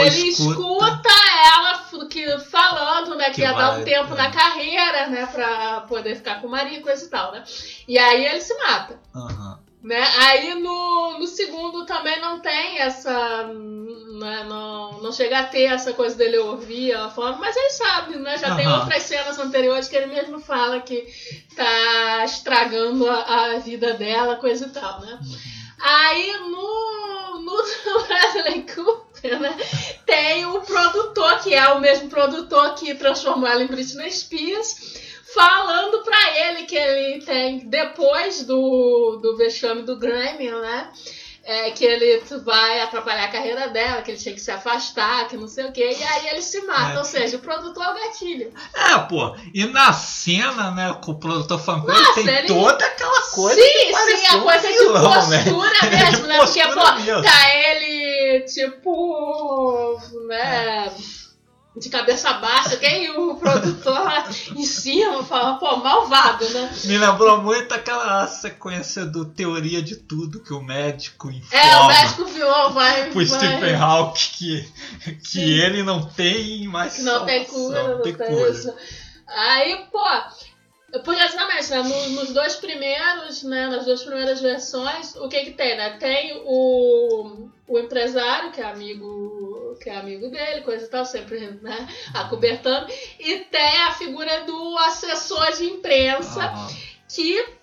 [0.00, 0.50] ele escuta.
[0.52, 1.10] escuta
[1.54, 4.16] ela que, falando, né, que, Que ia dar vai, um tempo é.
[4.16, 7.44] na carreira, né, pra poder ficar com o marido, coisa e tal, né?
[7.86, 8.98] E aí ele se mata.
[9.14, 9.67] Aham.
[9.82, 10.04] Né?
[10.18, 13.44] Aí no, no segundo também não tem essa.
[13.44, 18.16] Né, não, não chega a ter essa coisa dele ouvir ela falando, mas ele sabe,
[18.16, 18.36] né?
[18.36, 18.80] Já tem Aham.
[18.80, 21.06] outras cenas anteriores que ele mesmo fala que
[21.54, 25.20] tá estragando a, a vida dela, coisa e tal, né?
[25.80, 27.62] Aí no, no
[28.08, 29.56] Bradley Cooper, né?
[30.04, 34.98] Tem o produtor, que é o mesmo produtor que transformou ela em Britney Spears,
[35.34, 40.90] falando pra ele que ele tem, depois do, do vexame do Grammy, né?
[41.44, 45.36] É, que ele vai atrapalhar a carreira dela, que ele tinha que se afastar, que
[45.38, 46.92] não sei o quê, e aí ele se mata.
[46.92, 46.98] É.
[46.98, 48.52] Ou seja, o produtor é o gatilho.
[48.74, 53.58] É, pô, e na cena, né, com o produtor Nossa, tem ele- toda aquela coisa.
[53.62, 55.44] sim, sim, a coisa de vilão, né?
[55.44, 56.36] postura mesmo, né?
[56.36, 57.22] Porque, postura pô, mesmo.
[57.22, 60.92] tá ele, tipo, né,
[61.78, 66.70] de cabeça baixa, quem o produtor lá em cima fala, pô, malvado, né?
[66.84, 71.86] Me lembrou muito aquela sequência do Teoria de Tudo que o médico informa É, o
[71.86, 73.10] médico vilão vai.
[73.10, 74.72] pro vai- Stephen Hawking que,
[75.14, 75.40] que Sim.
[75.40, 78.50] ele não tem mais que não tem cura, não tem, cura.
[78.50, 78.74] isso.
[79.26, 80.00] Aí, pô,
[81.04, 85.50] porque exatamente, né, no- nos dois primeiros, né, nas duas primeiras versões, o que que
[85.52, 85.90] tem, né?
[85.98, 89.47] Tem o, o empresário, que é amigo,
[89.78, 92.86] que é amigo dele, coisa e tal, sempre, né, acobertando,
[93.18, 96.52] e tem a figura do assessor de imprensa,
[97.08, 97.58] que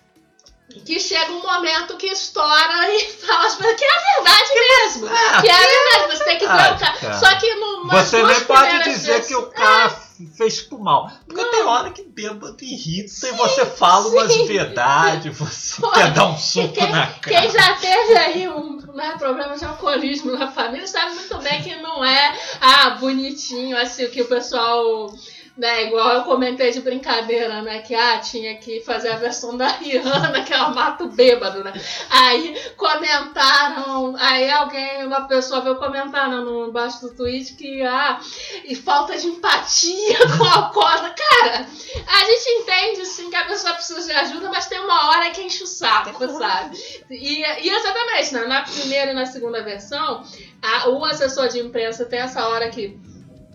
[0.84, 5.08] que chega um momento que estoura e fala as coisas que é a verdade mesmo.
[5.08, 7.18] É, Que é a verdade, você tem que ver o cara.
[7.18, 10.05] Só que no, Você nem pode dizer que o cara
[10.36, 11.10] fez por mal.
[11.26, 11.50] Porque Não.
[11.50, 14.46] tem hora que bêbado irrita e você fala umas sim.
[14.46, 17.40] verdades, você Pô, quer dar um soco quem- na cara.
[17.42, 21.74] Quem já teve aí um né, problema de alcoolismo na família sabe muito bem que
[21.76, 25.12] não é ah, bonitinho, assim, o que o pessoal.
[25.56, 27.78] Né, igual eu comentei de brincadeira, né?
[27.80, 31.72] Que ah, tinha que fazer a versão da Rihanna, que ela mata o bêbado, né?
[32.10, 38.20] Aí comentaram, aí alguém, uma pessoa veio comentar né, no embaixo do tweet que ah,
[38.66, 41.14] e falta de empatia com a alcoólatra.
[41.16, 41.66] Cara,
[42.06, 45.40] a gente entende sim que a pessoa precisa de ajuda, mas tem uma hora que
[45.40, 46.76] enche o saco, sabe?
[47.10, 48.46] E, e exatamente, né?
[48.46, 50.22] na primeira e na segunda versão,
[50.62, 52.98] a- o assessor de imprensa tem essa hora que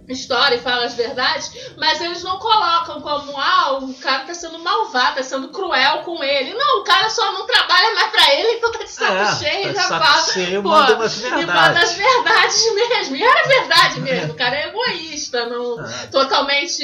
[0.07, 4.59] estoura e fala as verdades, mas eles não colocam como, ah, o cara tá sendo
[4.59, 6.53] malvado, tá sendo cruel com ele.
[6.53, 9.73] Não, o cara só não trabalha mais pra ele, então tá de saco É, cheio,
[9.73, 10.31] tá já fala.
[10.31, 13.15] cheio, pô, manda umas E manda as verdades mesmo.
[13.15, 16.07] E era verdade mesmo, o cara é egoísta, não, É.
[16.07, 16.83] totalmente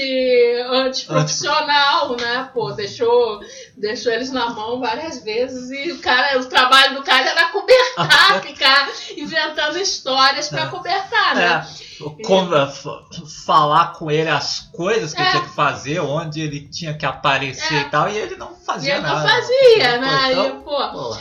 [1.08, 2.50] antiprofissional, né?
[2.54, 3.40] Pô, deixou,
[3.76, 8.42] deixou eles na mão várias vezes e o cara, o trabalho do cara era cobertar,
[8.44, 10.68] ficar inventando histórias pra É.
[10.68, 11.68] cobertar, né?
[12.20, 12.90] É, como, f-
[13.46, 15.24] falar com ele as coisas que É.
[15.24, 17.82] ele tinha que fazer, onde ele tinha que aparecer É.
[17.82, 19.30] e tal, e ele não E fazia ele não nada.
[19.30, 20.32] fazia, né?
[20.32, 21.18] Então, Aí, pô, pô,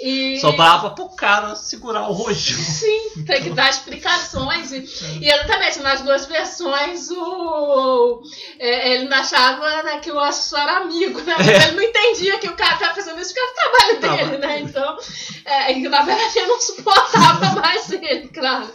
[0.00, 0.40] e...
[0.40, 2.58] sobrava pro cara segurar o rojão.
[2.58, 4.72] Sim, tem que dar explicações.
[4.72, 4.84] E,
[5.20, 8.22] e exatamente, nas duas versões, o,
[8.58, 11.34] é, ele achava né, que o assessor era amigo, né?
[11.38, 11.68] É.
[11.68, 14.38] ele não entendia que o cara estava fazendo isso porque era o trabalho Tá dele,
[14.38, 14.60] né?
[14.60, 14.98] Então,
[15.44, 18.72] é, e, na verdade, ele não suportava mais ele, claro.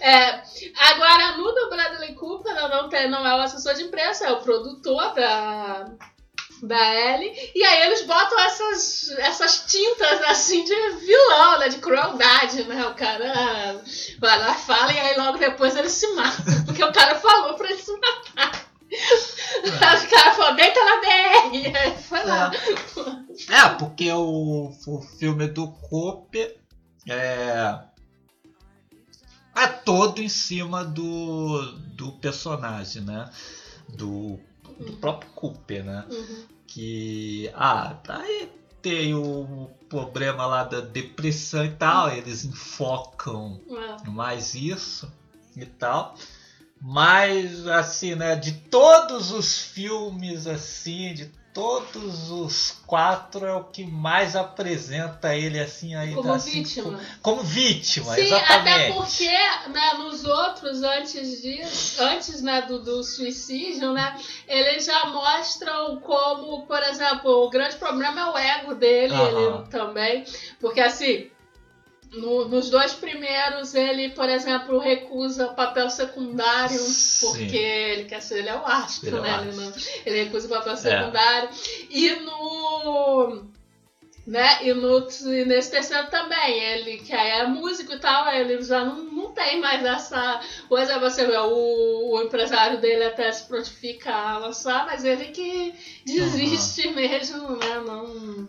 [0.00, 0.42] É,
[0.90, 4.40] agora, no do Bradley Cooper, não, tem, não é o assessor de imprensa, é o
[4.40, 5.86] produtor da,
[6.62, 7.50] da Ellie.
[7.54, 11.68] E aí eles botam essas, essas tintas assim de vilão, né?
[11.68, 12.86] De crueldade, né?
[12.86, 13.82] O cara
[14.18, 16.42] vai lá, fala e aí logo depois ele se mata.
[16.64, 18.62] Porque o cara falou pra ele se matar.
[19.64, 21.56] O cara falou, deita na BR.
[21.56, 22.50] E aí foi lá.
[23.48, 26.58] É, porque o, o filme do Cooper
[27.08, 27.78] é,
[29.56, 33.30] é todo em cima do, do personagem, né?
[33.88, 34.38] Do,
[34.78, 36.04] do próprio Cooper, né?
[36.10, 36.51] Uhum.
[36.72, 37.50] Que.
[37.54, 44.08] Ah, aí tem o problema lá da depressão e tal, eles enfocam É.
[44.08, 45.12] mais isso
[45.54, 46.16] e tal.
[46.80, 53.84] Mas assim, né, de todos os filmes assim, de todos os quatro é o que
[53.84, 56.98] mais apresenta ele assim aí Como assim, vítima.
[56.98, 58.68] co- como vítima, Sim, exatamente.
[58.68, 59.28] até porque
[59.68, 64.18] né, nos outros, antes disso, antes né, do, do suicídio, né,
[64.48, 70.24] eles já mostram como, por exemplo, o grande problema é o ego dele ele também.
[70.60, 71.30] Porque assim.
[72.12, 77.26] No- nos dois primeiros, ele, por exemplo, recusa papel secundário, Sim.
[77.26, 79.38] porque ele quer ser, ele é o astro, Ele é o né?
[79.40, 79.64] Ele, astro.
[79.64, 79.72] não-
[80.06, 81.48] ele recusa papel secundário.
[81.90, 83.50] E no.
[84.24, 84.68] Né?
[84.68, 89.02] E, no, e nesse terceiro também, ele que é músico e tal, ele já não,
[89.02, 94.38] não tem mais essa coisa, você vê, o, o empresário dele até se prontifica a
[94.38, 95.74] lançar, mas ele que
[96.06, 96.94] desiste uhum.
[96.94, 97.82] mesmo, né?
[97.84, 98.48] Não,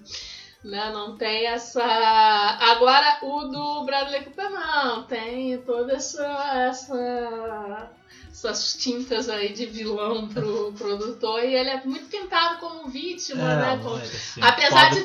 [0.63, 0.91] né?
[0.91, 1.83] não tem essa.
[1.83, 6.25] Agora o do Bradley Cooper não, tem toda essa.
[6.67, 7.91] essa
[8.33, 13.55] essas tintas aí de vilão pro produtor e ele é muito pintado como vítima, é,
[13.55, 13.79] né?
[13.81, 13.95] Como...
[13.95, 15.03] Assim, apesar, de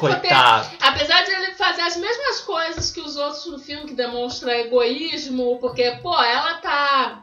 [0.80, 5.58] apesar de ele fazer as mesmas coisas que os outros no filme que demonstra egoísmo,
[5.60, 7.22] porque, pô, ela tá.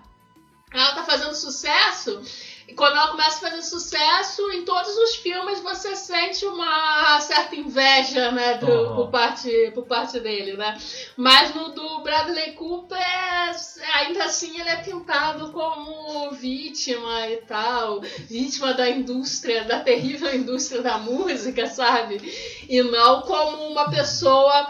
[0.71, 2.21] Ela tá fazendo sucesso
[2.67, 7.55] e quando ela começa a fazer sucesso, em todos os filmes você sente uma certa
[7.55, 8.95] inveja, né, do, uhum.
[8.95, 10.75] por, parte, por parte dele, né?
[11.15, 12.97] Mas no do Bradley Cooper,
[13.93, 20.81] ainda assim ele é pintado como vítima e tal, vítima da indústria, da terrível indústria
[20.81, 22.17] da música, sabe?
[22.67, 24.67] E não como uma pessoa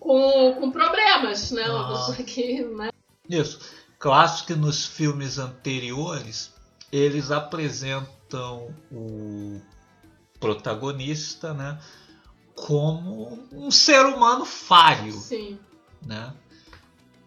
[0.00, 1.68] com, com problemas, né?
[1.68, 1.94] Uma uhum.
[1.94, 2.62] pessoa que.
[2.62, 2.88] Né?
[3.28, 3.60] Isso.
[3.98, 6.55] Clássico que nos filmes anteriores
[6.92, 9.60] eles apresentam o
[10.38, 11.78] protagonista, né,
[12.54, 15.58] como um ser humano falho, Sim.
[16.04, 16.32] né?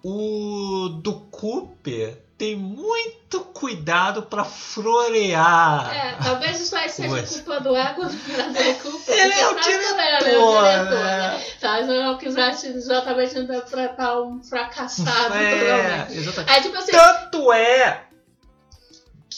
[0.03, 5.93] O do Cooper tem muito cuidado para florear.
[5.93, 9.19] É, talvez isso aí seja culpa do ego do Cooper.
[9.19, 11.43] Ele é o diretor, ele é o diretor, né?
[11.59, 15.35] Talvez eu não quisesse exatamente interpretar um fracassado.
[15.35, 16.49] É, exatamente.
[16.49, 18.08] Aí, tipo assim, Tanto é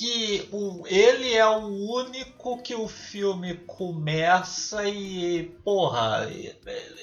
[0.01, 6.27] que o, ele é o único que o filme começa e, porra,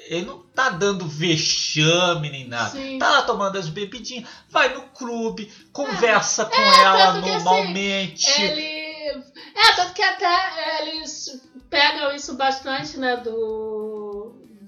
[0.08, 2.70] ele não tá dando vexame nem nada.
[2.70, 2.98] Sim.
[2.98, 8.28] Tá lá tomando as bebidinhas, vai no clube, conversa é, com é, ela assim, normalmente.
[8.28, 8.62] Assim, ele.
[9.54, 11.40] É, tanto que até eles
[11.70, 13.77] pegam isso bastante, né, do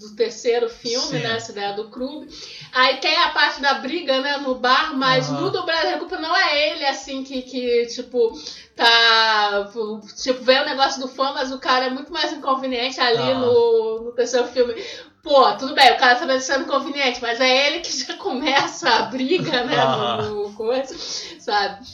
[0.01, 1.19] do terceiro filme, Sim.
[1.19, 1.37] né?
[1.37, 2.27] Essa ideia do clube.
[2.73, 5.43] Aí tem a parte da briga, né, no bar, mas uhum.
[5.43, 8.33] no do Brasil Culpa não é ele, assim, que, que, tipo,
[8.75, 9.71] tá.
[10.17, 13.41] Tipo, vê o negócio do fã, mas o cara é muito mais inconveniente ali uhum.
[13.41, 14.75] no, no terceiro filme.
[15.23, 19.03] Pô, tudo bem, o cara tá sendo inconveniente, mas é ele que já começa a
[19.03, 20.17] briga, né, uhum.
[20.23, 20.97] no, no coisa,
[21.39, 21.85] sabe?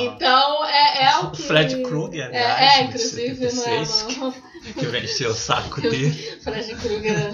[0.00, 1.42] Então, é, é o que...
[1.42, 4.34] Fred Krueger, aliás, é, é inclusive, 76, não é, não.
[4.72, 6.12] Que venceu o saco dele.
[6.42, 7.32] Fred Krueger...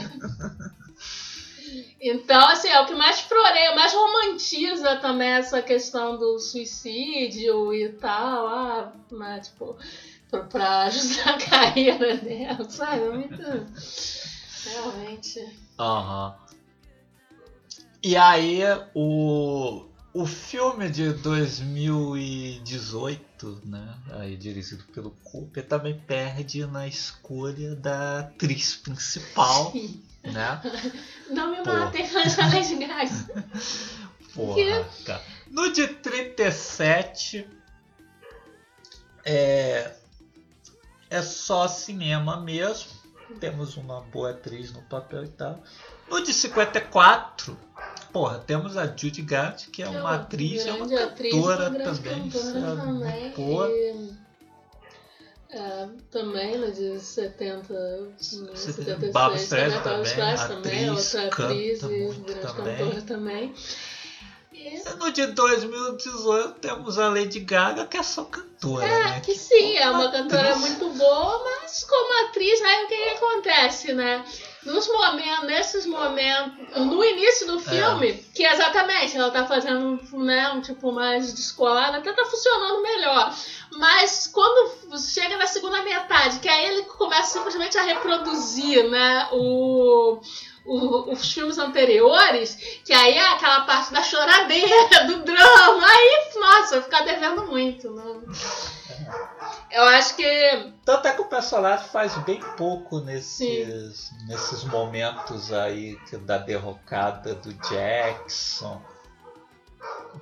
[2.04, 7.90] Então, assim, é o que mais floreia, mais romantiza também essa questão do suicídio e
[7.90, 9.76] tal, ah, né, tipo,
[10.28, 13.04] pra, pra ajudar a carreira dela, sabe?
[13.04, 13.66] É muito.
[14.64, 15.58] Realmente.
[15.78, 16.28] Aham.
[16.28, 16.34] Uhum.
[18.02, 18.62] E aí,
[18.96, 23.24] o o filme de 2018,
[23.64, 30.02] né, aí dirigido pelo Cooper, também perde na escolha da atriz principal, Sim.
[30.24, 30.60] né?
[31.30, 33.44] Não me matem, mas é de graça.
[34.34, 35.22] Porra, cara.
[35.50, 37.46] No de 37
[39.24, 39.94] é
[41.12, 42.90] é só cinema mesmo.
[43.38, 45.62] Temos uma boa atriz no papel e tal.
[46.08, 47.58] No de 54
[48.12, 52.30] porra, temos a Judy Garland, que é uma, uma atriz, é uma cantora também.
[52.30, 53.30] Cantora também.
[53.32, 53.70] Boa.
[53.70, 54.22] E,
[55.54, 57.74] é, também, né, de 70,
[58.18, 61.86] 76, Barbara Streisand também, também, também, outra atriz e
[62.20, 63.54] grande cantora também.
[64.98, 68.86] No dia 2018 temos a Lady Gaga, que é só cantora.
[68.86, 69.20] É, né?
[69.20, 70.22] que, que sim, é uma atriz.
[70.22, 74.24] cantora muito boa, mas como atriz, né, o que, que acontece, né?
[74.64, 78.20] Nos momentos, nesses momentos, no início do filme, é.
[78.32, 83.34] que exatamente ela tá fazendo né, um tipo mais descolado, até tá funcionando melhor.
[83.72, 90.20] Mas quando chega na segunda metade, que aí ele começa simplesmente a reproduzir, né, o
[90.64, 92.54] o, os filmes anteriores,
[92.84, 95.86] que aí é aquela parte da choradeira, do drama.
[95.86, 97.90] Aí, nossa, eu ficar devendo muito.
[97.90, 98.22] Não.
[99.70, 100.72] Eu acho que.
[100.84, 107.52] Tanto é que o personagem faz bem pouco nesses, nesses momentos aí da derrocada do
[107.54, 108.80] Jackson.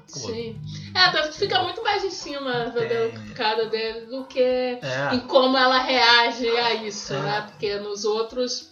[0.06, 0.60] Sim.
[0.94, 4.80] É, tanto que fica muito mais em cima da derrocada dele do que é.
[5.12, 7.20] em como ela reage a isso, é.
[7.20, 7.40] né?
[7.42, 8.70] Porque nos outros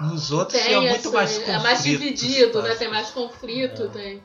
[0.00, 1.50] nos outros tem, é muito mais conflito.
[1.50, 2.74] É mais dividido, né?
[2.74, 3.88] Tem mais conflito, é.
[3.88, 4.22] tem.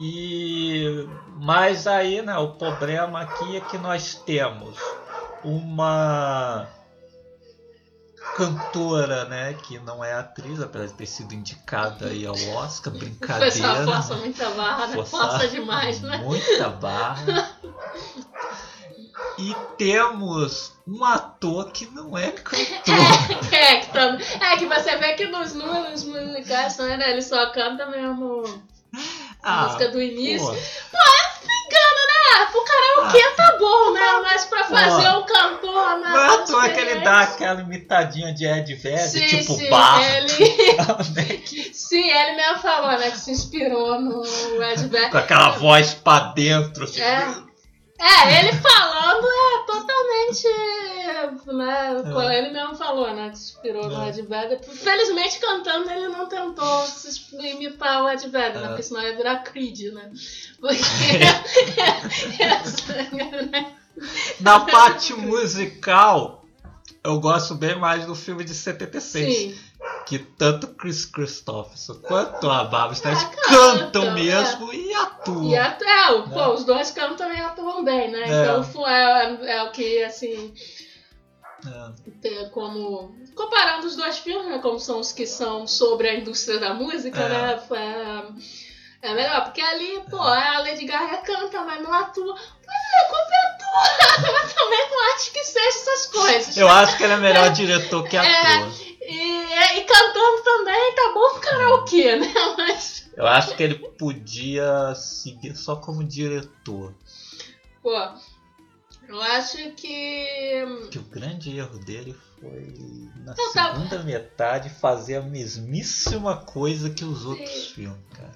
[0.00, 1.06] E
[1.36, 4.78] mas aí, né, o problema aqui é que nós temos
[5.44, 6.66] uma
[8.36, 13.82] cantora, né, que não é atriz, apesar de ter sido indicada aí ao Oscar, brincadeira.
[13.82, 15.04] O força muita barra, né?
[15.04, 16.18] Força demais, né?
[16.18, 17.56] Muita barra.
[19.38, 22.60] E temos um ator que não é cantor.
[23.52, 27.86] É, que, tam- é que você vê que nos números musicais, né, ele só canta
[27.86, 28.42] mesmo
[29.42, 30.46] a Ah, música do início.
[30.46, 31.00] pô,
[31.70, 32.46] Engano, né?
[32.50, 34.20] Pro karaokê tá bom, né?
[34.22, 36.08] Mas pra fazer um cantor, né?
[36.10, 41.70] não é à toa que ele dá aquela imitadinha de Ed Vedder, tipo sim, ele...
[41.72, 43.10] sim, ele mesmo falou, né?
[43.10, 44.22] Que se inspirou no
[44.64, 45.10] Ed Vedder.
[45.10, 46.84] com aquela voz pra dentro.
[46.84, 47.00] Assim.
[47.00, 47.49] É.
[48.00, 50.48] É, ele falando é totalmente.
[51.46, 52.38] Né, É.
[52.38, 53.30] Ele mesmo falou, né?
[53.30, 54.08] Que se inspirou no É.
[54.08, 54.60] Ed Vedder.
[54.62, 58.64] Felizmente, cantando, ele não tentou se imitar o Ed Vedder, né?
[58.64, 58.68] É.
[58.68, 60.10] Porque senão ia virar Creed, né?
[60.60, 60.82] Porque.
[63.52, 63.74] né?
[64.40, 66.44] Na parte musical,
[67.04, 69.36] eu gosto bem mais do filme de 76.
[69.36, 69.58] Sim.
[70.10, 75.44] Que tanto Chris Christopherson quanto a Barbara Streisand Ah, cantam, cantam mesmo e atuam.
[75.50, 78.22] E até, o- pô, os dois cantam e atuam bem, né?
[78.28, 78.42] É.
[78.42, 80.52] Então fu- é, é o que, assim,
[82.24, 82.44] É.
[82.46, 83.14] como.
[83.36, 84.58] Comparando os dois filmes, né?
[84.58, 87.28] Como são os que são sobre a indústria da música, É.
[87.28, 87.62] né?
[89.02, 92.34] É, é melhor, porque ali, pô, a Lady Gaga canta, mas não atua.
[92.34, 94.30] Mas é culpa é tua!
[94.42, 96.56] Mas também não acho que seja essas coisas.
[96.56, 98.72] Eu acho que ele é melhor diretor que ator.
[99.02, 99.39] E,
[99.76, 102.32] e cantando também tá bom pro karaokê, né?
[102.56, 106.94] Mas, Eu acho que ele podia seguir só como diretor.
[107.82, 107.96] pô,
[109.08, 110.86] eu acho que.
[110.90, 112.72] Que o grande erro dele foi
[113.16, 117.74] na Eu tava- segunda metade fazer a mesmíssima coisa que os outros Sim.
[117.74, 118.32] filmes, cara.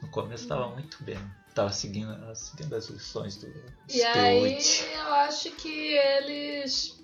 [0.00, 1.18] No começo tava muito bem.
[1.54, 3.52] Tava seguindo, seguindo as lições do
[3.88, 4.58] E aí
[4.94, 6.97] eu acho que eles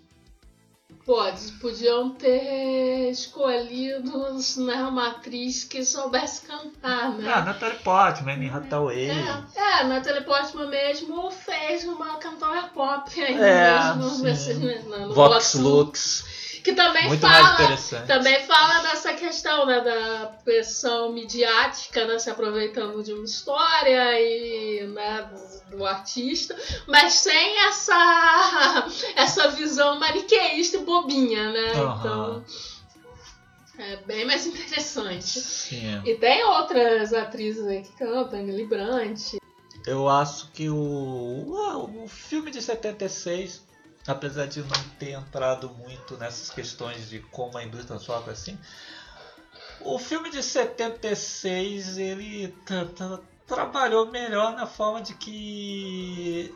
[1.07, 4.11] eles podiam ter escolhido
[4.65, 7.31] né, uma atriz que soubesse cantar, né?
[7.33, 9.11] Ah, Natalie Portman, Anne Hathaway.
[9.11, 14.23] É, é, na Teleportman mesmo fez uma cantora pop aí É, mesmo, sim.
[14.23, 16.25] nesse- no, Vox Vox Lux.
[16.65, 23.03] Que também Muito fala também fala dessa questão né, da pressão midiática, né, se aproveitando
[23.03, 25.31] de uma história e né,
[25.71, 26.57] do, do artista,
[26.89, 31.73] mas sem essa essa visão maniqueísta e bobinha, né?
[31.73, 31.99] Aham.
[32.01, 32.45] Então
[33.79, 35.41] é bem mais interessante.
[35.41, 36.01] Sim.
[36.03, 39.35] E tem outras atrizes aí que cantam, Emily Brant.
[39.87, 43.63] Eu acho que o, o, o filme de 76,
[44.07, 48.59] apesar de não ter entrado muito nessas questões de como a indústria sofre assim,
[49.81, 56.55] o filme de 76 ele tra- tra- trabalhou melhor na forma de que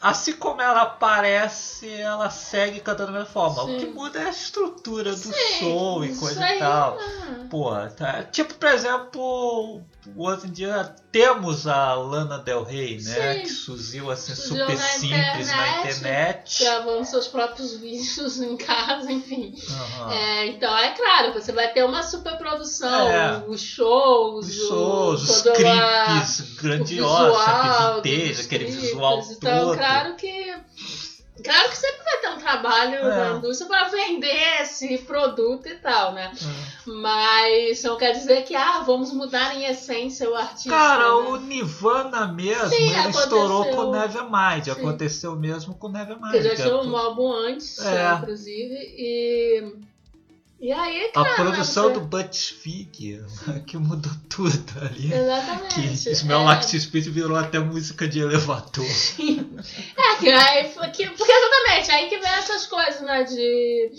[0.00, 3.62] assim como ela aparece, ela segue cantando da mesma forma.
[3.64, 3.76] Sim.
[3.76, 6.98] O que muda é a estrutura do Sim, show e coisa e tal.
[6.98, 7.46] ah.
[7.50, 8.22] Porra, tá.
[8.22, 9.82] Tipo, por exemplo,
[10.16, 13.34] hoje em dia temos a Lana Del Rey, né?
[13.34, 13.40] Sim.
[13.42, 15.96] Que surgiu assim Surgiu super na simples na internet.
[15.98, 16.64] internet.
[16.64, 19.54] Gravando seus próprios vídeos em casa, enfim.
[19.68, 20.12] Aham.
[20.12, 23.44] É, então é claro, você vai ter uma superprodução, É.
[23.48, 29.76] os shows, Os shows, os clipes grandiosos, sempre vintage, aquele visual Então, todo.
[29.76, 30.54] claro que.
[31.42, 33.16] Claro que sempre vai ter um trabalho É.
[33.16, 36.32] da indústria para vender esse produto e tal, né?
[36.34, 36.90] É.
[36.90, 40.70] Mas não quer dizer que, ah, vamos mudar em essência o artista.
[40.70, 41.10] Cara, né?
[41.28, 43.22] o Nirvana mesmo, Sim, ele aconteceu.
[43.22, 44.64] estourou com o Nevermind.
[44.64, 44.70] Sim.
[44.70, 46.30] Aconteceu mesmo com o Nevermind.
[46.32, 48.14] Que já tinha a- um álbum antes, É.
[48.14, 49.89] inclusive, e.
[50.60, 51.34] E aí, A cara.
[51.36, 53.22] produção você- do Butch Vig,
[53.66, 55.10] que mudou tudo ali.
[55.12, 55.74] Exatamente.
[56.04, 56.44] Que Smell é.
[56.44, 58.84] Like Spirit virou até música de elevador.
[58.84, 63.90] É, que aí, que, porque exatamente, aí que vem essas coisas, né, de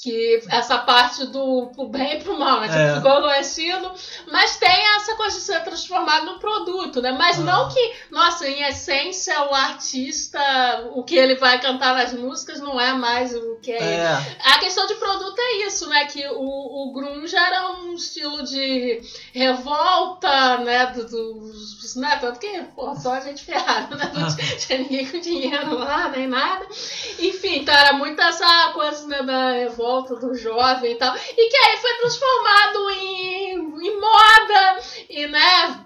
[0.00, 2.94] que essa parte do pro bem e pro mal, né, tipo, É.
[2.96, 3.90] ficou conhecido,
[4.30, 7.42] mas tem essa coisa de ser transformado no produto, né, mas Ah.
[7.42, 10.38] não que, nossa, em essência o artista,
[10.94, 13.82] o que ele vai cantar nas músicas não é mais o que é.
[13.82, 16.04] É, A questão de produto é isso, né?
[16.04, 19.00] Que o, o grunge era um estilo de
[19.34, 20.86] revolta, né?
[20.86, 22.18] do- Dos, né?
[22.20, 24.10] Tanto que, pô, só a gente ferrada, né?
[24.14, 24.28] Não
[24.58, 26.66] tinha ninguém com dinheiro lá, nem nada.
[27.18, 31.14] Enfim, então era muito essa coisa né, da revolta do jovem e tal.
[31.16, 33.54] E que aí foi transformado em,
[33.86, 34.78] em moda
[35.08, 35.84] e, né?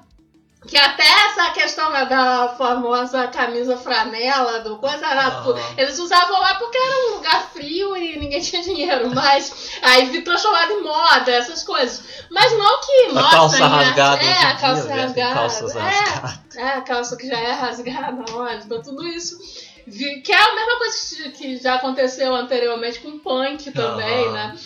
[0.64, 5.56] Que até essa questão né, da famosa camisa franela, do coisa, era, Aham.
[5.76, 10.22] eles usavam lá porque era um lugar frio e ninguém tinha dinheiro, mas aí vi
[10.22, 12.04] transformado em moda, essas coisas.
[12.30, 14.94] Mas não que, a nossa, calça em- rasgada é, a calça né?
[15.12, 15.34] Tem rasgada,
[15.80, 19.38] é, é, a calça que já é rasgada, olha, então tudo isso.
[19.86, 24.56] Vi- Que é a mesma coisa que, já aconteceu anteriormente com punk também, né?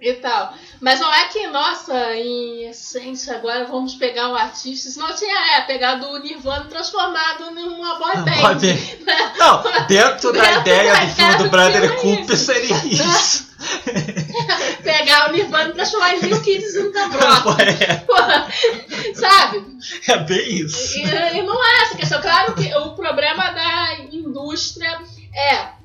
[0.00, 0.52] e tal.
[0.80, 4.90] Mas não é que, nossa, em essência, agora vamos pegar um artista.
[4.90, 8.40] Senão tinha é, pegado o Nirvana transformado numa boy band.
[8.40, 8.66] Pode...
[9.04, 9.32] Né?
[9.38, 13.48] Não, dentro da Dentro ideia da do filme do Bradley Cooper seria isso.
[14.82, 17.62] Pegar o Nirvana e transformar em New Kids in the Block.
[17.62, 19.64] é, Sabe?
[20.08, 20.98] é bem isso.
[20.98, 22.20] E, e não é essa questão.
[22.20, 23.96] Claro que o problema da
[24.34, 25.00] indústria
[25.32, 25.84] é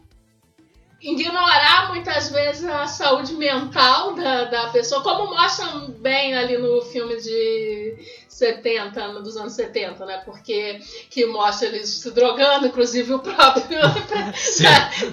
[1.01, 7.15] ignorar muitas vezes a saúde mental da, da pessoa, como mostram bem ali no filme
[7.21, 7.95] de
[8.27, 10.21] 70, dos anos 70, né?
[10.25, 13.79] Porque que mostra eles se drogando, inclusive o próprio
[14.35, 14.65] Sim.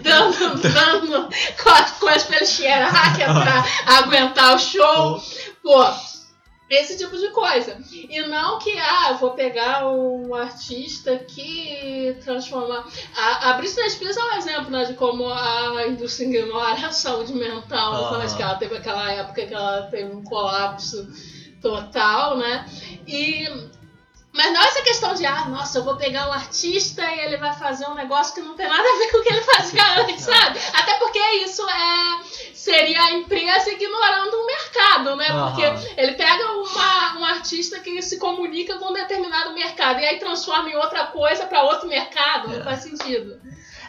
[0.02, 1.28] dando, dando
[1.62, 3.64] com as ele cheirar, que é pra
[3.98, 5.22] aguentar o show.
[5.62, 5.84] Pô,
[6.68, 7.78] esse tipo de coisa.
[7.92, 12.84] E não que, ah, eu vou pegar um artista que transforma.
[13.16, 17.32] A, a Britney Spears é um exemplo, né, de como a indústria ignora a saúde
[17.32, 17.94] mental.
[17.94, 18.22] Aham.
[18.22, 21.08] Acho que ela teve aquela época que ela teve um colapso
[21.60, 22.66] total, né?
[23.06, 23.75] E.
[24.36, 27.52] Mas não essa questão de, ah, nossa, eu vou pegar um artista e ele vai
[27.54, 30.24] fazer um negócio que não tem nada a ver com o que ele fazia antes,
[30.24, 30.58] sabe?
[30.74, 35.26] Até porque isso é seria a empresa ignorando o mercado, né?
[35.30, 35.62] Porque
[35.96, 40.68] ele pega uma, um artista que se comunica com um determinado mercado e aí transforma
[40.68, 42.56] em outra coisa para outro mercado, É.
[42.56, 43.40] não faz sentido.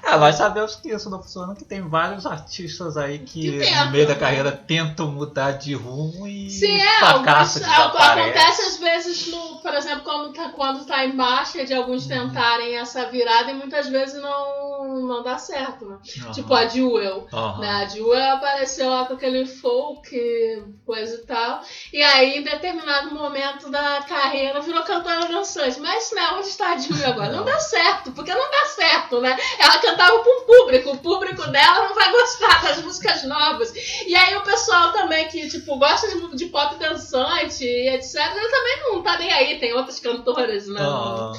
[0.03, 3.85] É, nós sabemos que isso não funciona, que tem vários artistas aí que, Que tentam,
[3.85, 4.19] no meio da né?
[4.19, 8.23] carreira tentam mudar de rumo e Sim, é, alguns- desaparecem.
[8.23, 12.09] acontece às vezes, no, por exemplo, quando tá, quando tá em baixa, de alguns Uhum.
[12.09, 15.97] tentarem essa virada e muitas vezes não, não dá certo, né?
[16.23, 16.31] Aham.
[16.31, 17.27] Tipo a Jewel.
[17.33, 17.59] Aham.
[17.61, 17.69] Né?
[17.69, 21.61] A Jewel apareceu lá com aquele folk, coisa e tal.
[21.91, 25.79] E aí, em determinado momento da carreira, virou cantora dançante.
[25.79, 27.31] Mas, né, onde está a Jewel agora?
[27.31, 29.35] Não dá certo, porque não dá certo, né?
[29.59, 33.73] Ela cantava para um público, o público dela não vai gostar das músicas novas.
[34.05, 38.49] E aí o pessoal também que, tipo, gosta de, de pop dançante e etc, ele
[38.49, 40.81] também não tá nem aí, tem outras cantoras, né?
[40.81, 41.33] Aham.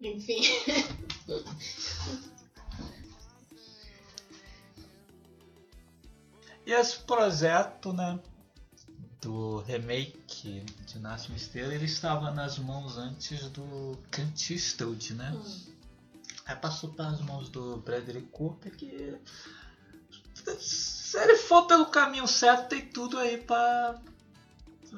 [0.00, 0.42] Enfim.
[6.66, 8.18] E esse projeto, né,
[9.22, 15.34] do remake de Nasce Mistério, ele estava nas mãos antes do Clint Eastwood, né?
[16.48, 19.14] Aí passou para as mãos do Bradley Cooper, que
[20.58, 24.00] se ele for pelo caminho certo, tem tudo aí para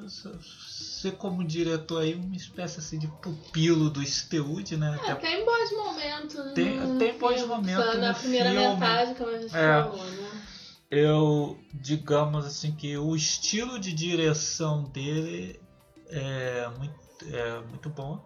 [0.01, 4.97] ser como diretor aí uma espécie assim de pupilo do Eastwood, né?
[5.03, 6.53] É, Até tem bons momentos.
[6.53, 8.73] Tem- no tem bons momentos só Na primeira filme.
[8.73, 9.81] metade, como a gente É.
[9.83, 10.41] falou, né?
[10.89, 15.59] eu digamos assim que o estilo de direção dele
[16.07, 16.95] é muito,
[17.25, 18.25] é muito bom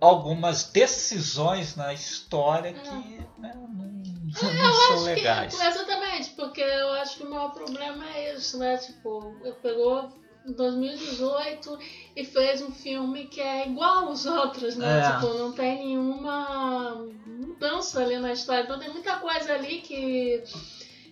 [0.00, 4.62] algumas decisões na história que né, não, não são É.
[4.62, 8.76] Acho legais que, exatamente, porque eu acho que o maior problema é isso, né?
[8.78, 10.08] Tipo, ele pegou
[10.46, 11.78] em 2018
[12.16, 15.00] e fez um filme que é igual aos outros, né?
[15.00, 15.12] É.
[15.12, 18.62] Tipo, não tem nenhuma mudança ali na história.
[18.62, 20.42] Então tem muita coisa ali que,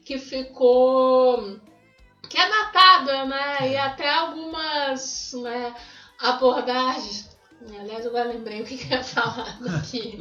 [0.05, 1.59] que ficou.
[2.29, 3.71] que é datada, né?
[3.71, 5.75] E até algumas né,
[6.19, 7.28] abordagens.
[7.61, 10.19] Aliás, agora lembrei o que que eu ia falar aqui.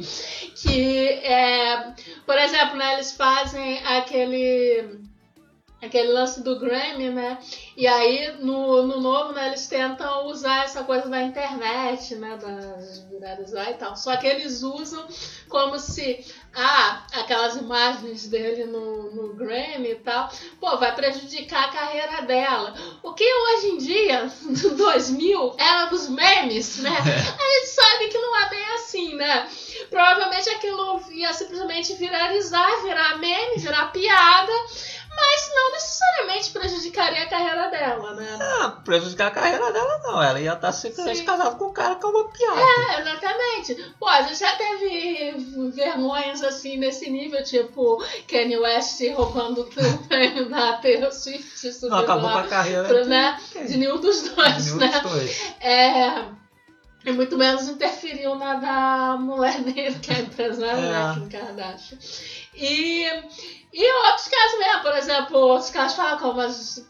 [0.56, 1.94] que é.
[2.26, 5.07] Por exemplo, né, eles fazem aquele
[5.80, 7.38] aquele lance do Grammy, né?
[7.76, 12.98] E aí no, no novo, né, eles tentam usar essa coisa da internet, né, das
[13.04, 13.96] viradas lá e tal.
[13.96, 15.06] Só que eles usam
[15.48, 16.24] como se
[16.54, 20.28] ah, aquelas imagens dele no, no Grammy e tal,
[20.60, 22.74] pô, vai prejudicar a carreira dela.
[23.02, 26.90] O que hoje em dia, no 2000, era dos memes, né?
[26.90, 29.48] A gente sabe que não é bem assim, né?
[29.88, 34.52] Provavelmente aquilo ia simplesmente viralizar, virar meme, virar piada,
[35.14, 38.38] mas não necessariamente prejudicaria a carreira dela, né?
[38.40, 41.24] ah, prejudicar a carreira dela não ela ia estar simplesmente Sim.
[41.24, 43.94] casada com o cara que é uma piada É, exatamente.
[43.98, 49.64] Pô, a gente já teve vergonhas assim nesse nível, tipo Kanye West roubando o
[50.08, 53.98] prêmio da Taylor Swift, não acabou com lá a carreira pro, de- né, de nenhum
[54.00, 55.00] dos dois, nenhum né?
[55.00, 55.52] dos dois.
[55.60, 56.24] É,
[57.04, 60.90] e muito menos interferiu na da mulher dele, que é a empresária, É.
[60.90, 61.98] né, Kim Kardashian.
[62.60, 63.06] E,
[63.72, 66.42] e outros casos mesmo, por exemplo, outros casos falam como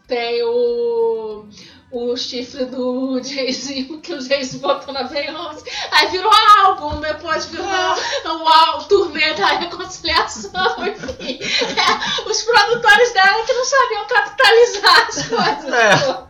[0.07, 1.47] tem o,
[1.93, 6.33] o chifre do Jay-Z, que o Jay-Z botou na Beyoncé, aí virou
[6.65, 11.39] álbum, depois virou o álbum, turnê da reconciliação, enfim.
[11.43, 15.73] É, os produtores dela que não sabiam capitalizar as coisas.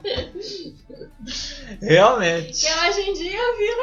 [0.04, 0.74] É.
[1.80, 3.76] realmente Que hoje em dia vira,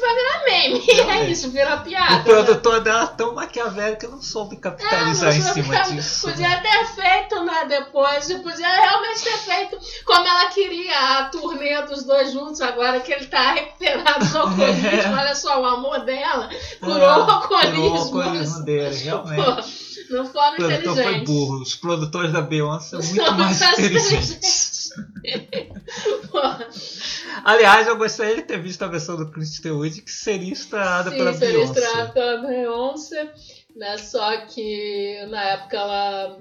[0.00, 0.86] vai virar meme.
[1.18, 2.16] É isso, vira piada.
[2.16, 6.28] O produtor dela é tão maquiavélico que não soube capitalizar É, em mas cima disso.
[6.28, 12.04] Podia ter feito, né, depois, podia realmente ter feito como ela queria a turnê dos
[12.04, 14.88] dois juntos, agora que ele tá recuperado do alcoolismo.
[14.88, 15.08] É.
[15.20, 16.48] Olha só, o amor dela
[16.80, 17.96] curou o Ah, Curou o alcoolismo.
[18.20, 19.44] alcoolismo dele, realmente.
[19.44, 21.24] Pô, não foram O produtor foi inteligentes.
[21.34, 21.62] burro.
[21.62, 24.77] Os produtores da Beyoncé são muito mais inteligentes.
[27.44, 31.32] Aliás, eu gostaria de ter visto a versão do Kristen Wood que seria estrada pela
[31.32, 31.80] Sim, seria Beyoncé.
[31.80, 33.34] estrada pela Beyoncé,
[33.76, 33.98] né?
[33.98, 36.38] Só que na época ela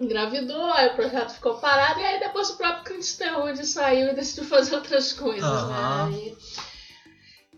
[0.00, 4.14] engravidou, aí o projeto ficou parado, e aí depois o próprio Kristen Wood saiu e
[4.14, 6.06] decidiu fazer outras coisas, né?
[6.06, 6.36] Aí,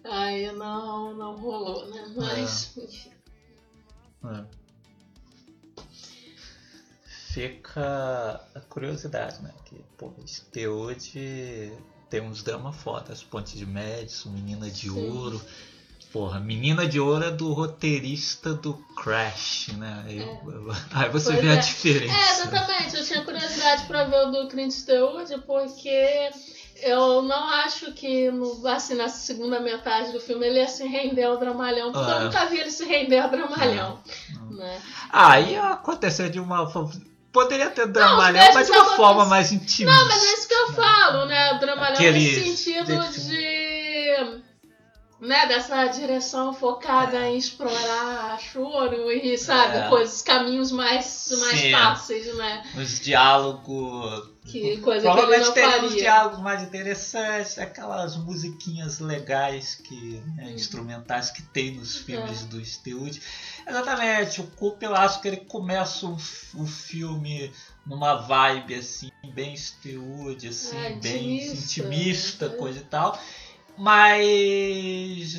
[0.04, 2.12] aí não, não rolou, né?
[2.16, 3.10] Mas, enfim.
[4.24, 4.63] É.
[7.34, 9.50] Fica a curiosidade, né?
[9.64, 11.72] Que, pô, este hoje
[12.08, 13.24] tem uns dramas fodas.
[13.24, 15.10] Ponte de Madison, Menina de Sim.
[15.10, 15.40] Ouro.
[16.12, 20.04] Porra, Menina de Ouro é do roteirista do Crash, né?
[20.06, 20.20] Aí,
[20.94, 21.56] aí você Pois vê a é.
[21.56, 22.14] diferença.
[22.14, 22.96] É, exatamente.
[22.96, 26.30] Eu tinha curiosidade pra ver o do Clint Eastwood, porque
[26.82, 31.24] eu não acho que no, assim, na segunda metade do filme ele ia se render
[31.24, 32.14] ao dramalhão, porque Ah.
[32.18, 33.98] eu nunca vi ele se render ao dramalhão.
[34.34, 34.50] Não.
[34.52, 34.80] Né?
[35.10, 36.70] Aí aconteceu de uma.
[37.34, 39.98] Poderia ter dramalhão, mas de uma acontecem- forma mais intimista.
[39.98, 41.52] Não, mas é isso que eu falo, né?
[41.54, 43.53] O dramalhão Aquele- nesse sentido de.
[45.24, 49.88] Né, dessa direção focada em explorar choro e, sabe, É.
[49.88, 51.72] coisas, caminhos mais, mais Sim.
[51.72, 52.62] fáceis, né?
[52.76, 54.34] Os diálogos.
[54.44, 60.22] Que coisa que ele Provavelmente não teria uns diálogos mais interessantes, aquelas musiquinhas legais que
[60.36, 60.50] né, Hum.
[60.50, 62.44] instrumentais que tem nos filmes É.
[62.44, 63.22] do Eastwood.
[63.66, 66.18] Exatamente, o Coop eu acho que ele começa o,
[66.56, 67.50] o filme
[67.86, 72.56] numa vibe assim, bem Eastwood, assim, É, bem intimista, intimista, né?
[72.56, 73.18] coisa e tal.
[73.76, 75.34] Mas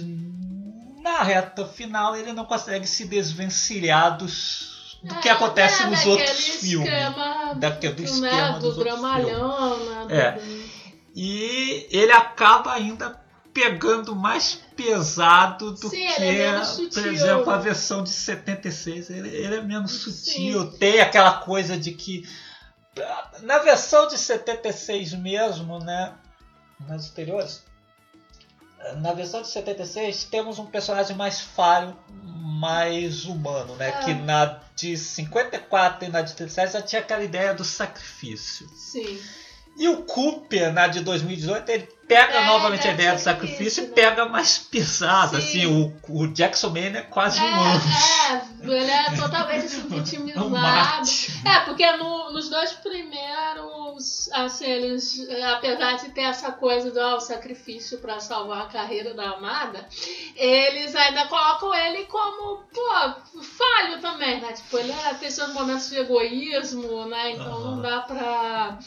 [1.01, 5.99] na reta final ele não consegue se desvencilhar dos, do que É, acontece é, nos
[5.99, 6.89] daquele outros filmes.
[6.89, 10.17] Esquema, Daquele do né, esquema do dramalhão, né?
[10.17, 10.41] É.
[11.15, 13.23] E ele acaba ainda
[13.53, 16.59] pegando mais pesado do Sim, que, é
[16.93, 19.09] por exemplo, a versão de 76.
[19.09, 20.11] Ele, ele é menos Sim.
[20.11, 20.71] sutil.
[20.71, 22.27] Tem aquela coisa de que.
[23.43, 26.13] Na versão de 76 mesmo, né?
[26.86, 27.63] Nas anteriores.
[28.97, 33.89] Na versão de 76 temos um personagem mais falho, mais humano, né?
[33.89, 33.91] É.
[34.03, 38.67] Que na de 54 e na de 37 já tinha aquela ideia do sacrifício.
[38.75, 39.19] Sim.
[39.78, 43.84] E o Cooper, na de 2018, ele pega É, novamente a é ideia do sacrifício,
[43.84, 43.93] e né?
[43.93, 45.32] pega mais pesado.
[45.32, 45.38] Sim.
[45.38, 47.88] Assim, o, o Jackson Man é quase um anjo.
[47.89, 50.55] É, é, ele é totalmente assim, É um.
[51.45, 57.19] É, porque no- nos dois primeiros, assim, eles, apesar de ter essa coisa do ah,
[57.19, 59.88] sacrifício pra salvar a carreira da amada,
[60.36, 64.53] eles ainda colocam ele como, pô, falho também, né?
[64.53, 67.32] Tipo, ele é, tem seus momentos de egoísmo, né?
[67.32, 67.82] Então não Aham.
[67.82, 68.80] dá pra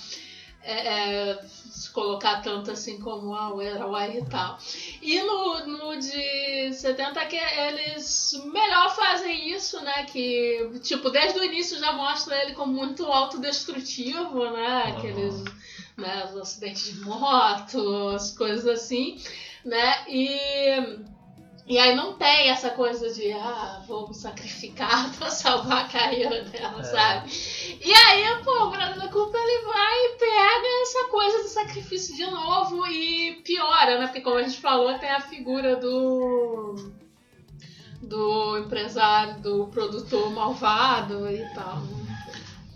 [0.68, 4.58] é, é, se colocar tanto assim como ah, o herói e tal.
[5.00, 10.04] E no, no de 70 que eles melhor fazem isso, né?
[10.04, 14.94] Que, tipo, desde o início já mostra ele como muito autodestrutivo, né?
[14.94, 15.42] Aqueles
[15.96, 19.18] né, os acidentes de moto, as coisas assim,
[19.64, 20.04] né?
[20.06, 21.00] E,
[21.68, 26.42] e aí não tem essa coisa de, ah, vou me sacrificar pra salvar a carreira
[26.44, 26.84] dela, É.
[26.84, 27.30] sabe?
[27.84, 32.26] E aí, pô, o Bradley Cooper ele vai e pega essa coisa do sacrifício de
[32.30, 34.06] novo e piora, né?
[34.06, 36.92] Porque como a gente falou, tem a figura do
[38.00, 41.82] do empresário, do produtor malvado e tal.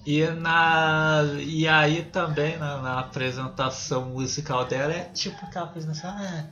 [0.04, 6.44] E, na, e aí também na, na apresentação musical dela é tipo aquela apresentação ah,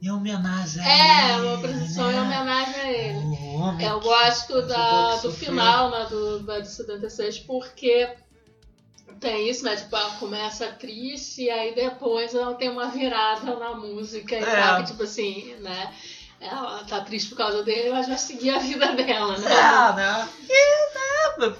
[0.00, 2.20] em homenagem a É, ele, uma apresentação em né?
[2.22, 3.18] homenagem a ele.
[3.18, 5.50] O homem Eu gosto da, do sofreu.
[5.50, 8.08] final, né, do, de 76, porque
[9.20, 9.74] tem isso, né?
[9.74, 14.56] Tipo, ela começa triste e aí depois ela tem uma virada na música e É.
[14.62, 15.92] tal, que tipo assim, né?
[16.40, 19.50] Ela tá triste por causa dele, mas vai seguir a vida dela, né?
[19.52, 20.28] É, né?
[20.48, 21.54] E, né?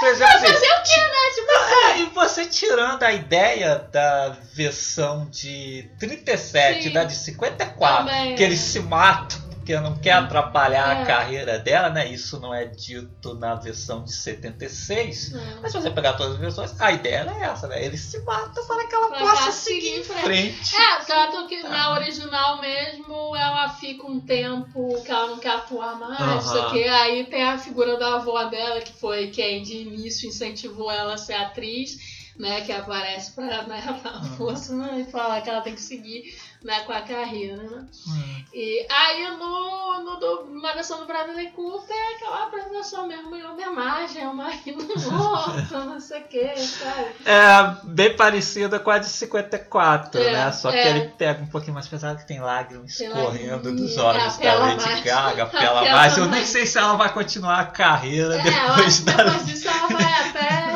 [0.00, 1.34] Por exemplo, assim, Fazer o quê, né?
[1.34, 6.92] Tipo, É, e você tirando a ideia da versão de 37 Sim.
[6.92, 11.02] da de 54, Também, que eles se matam porque não quer atrapalhar É.
[11.02, 12.06] a carreira dela, né?
[12.06, 15.32] Isso não é dito na versão de 76.
[15.32, 15.60] não.
[15.60, 17.84] Mas se você pegar todas as versões, a ideia é essa, né?
[17.84, 20.76] Eles se matam para que ela Pra possa seguir em em frente.
[20.76, 25.96] É, tanto que na original mesmo ela fica um tempo que ela não quer atuar
[25.98, 26.84] mais, o quê.
[26.84, 31.18] Aí tem a figura da avó dela, que foi quem de início incentivou ela a
[31.18, 32.14] ser atriz.
[32.38, 36.38] né, que aparece pra né, dar força né, e falar que ela tem que seguir
[36.66, 37.86] né, com a carreira, né?
[38.08, 38.44] Hum.
[38.52, 44.24] E aí no, no do, versão do Bradley Cooper é aquela apresentação mesmo em homenagem
[44.24, 47.06] ao marido morto, não sei o que, sabe?
[47.24, 50.52] É bem parecida com a de 54, É, né?
[50.52, 50.88] Só que é.
[50.88, 54.54] ele pega um pouquinho mais pesado que tem lágrimas Tem correndo lágrimas, dos olhos da
[54.54, 55.04] Lady mais.
[55.04, 56.16] Gaga, apela Apela mais.
[56.16, 56.48] Eu nem mais.
[56.48, 59.12] sei se ela vai continuar a carreira É, depois que da.
[59.22, 60.75] depois disso ela vai até,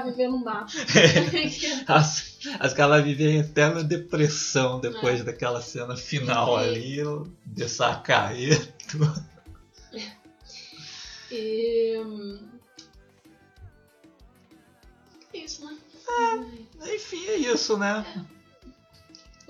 [0.00, 0.66] lá, viver no.
[1.86, 5.24] As, as que ela vive em eterna depressão depois É.
[5.24, 6.56] daquela cena final Uhum.
[6.56, 6.98] ali,
[7.44, 8.60] dessa carreira.
[11.30, 11.96] e.
[12.04, 12.48] hum,
[15.32, 15.76] é Isso, né?
[16.94, 18.04] Enfim, é isso, né?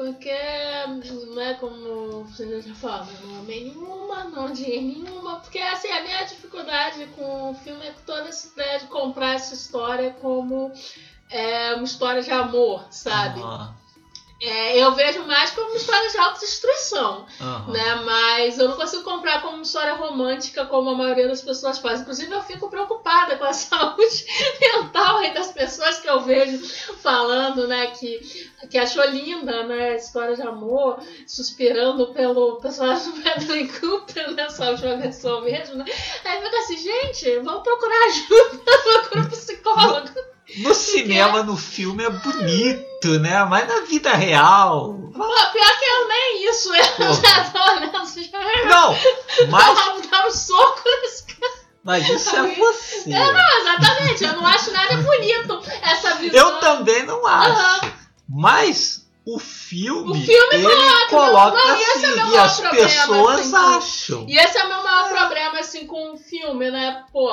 [0.00, 5.40] Porque, é como você já falou, não amei nenhuma, não odiei nenhuma.
[5.40, 9.52] Porque, assim, a minha dificuldade com o filme é toda essa ideia de comprar essa
[9.52, 10.72] história como
[11.28, 13.40] é, uma história de amor, sabe?
[13.40, 13.74] Aham,
[14.42, 17.26] É, eu vejo mais como história de autodestruição.
[17.38, 17.72] aham.
[17.72, 17.94] né?
[18.06, 22.00] Mas eu não consigo comprar como história romântica como a maioria das pessoas faz.
[22.00, 24.24] Inclusive, eu fico preocupada com a saúde
[24.60, 26.58] mental aí das pessoas que eu vejo
[27.02, 33.20] falando, né, que, que achou linda, né, a história de amor, suspirando pelo personagem do
[33.20, 35.84] Bradley Cooper nessa última versão mesmo, né?
[36.24, 38.60] Aí fica assim, gente, vamos procurar ajuda,
[39.02, 40.29] procura um psicólogo.
[40.58, 43.44] No cinema, no filme é bonito, né?
[43.44, 44.94] Mas na vida real.
[45.12, 47.14] Pô, pior que eu nem isso, eu Porra.
[47.22, 47.58] já tô
[48.22, 48.96] já Não!
[49.48, 51.30] Mas, dá dar um soco nesse
[51.82, 53.08] mas isso é você.
[53.08, 56.38] Não, exatamente, eu não acho nada bonito essa visão.
[56.38, 57.92] Eu também não acho.
[58.28, 60.66] Mas o filme, O filme ele
[61.08, 64.26] coloca, coloca não, e esse assim, é e as problema, pessoas assim, acham.
[64.28, 67.04] E esse é o meu maior problema, assim, com o filme, né?
[67.12, 67.30] Pô,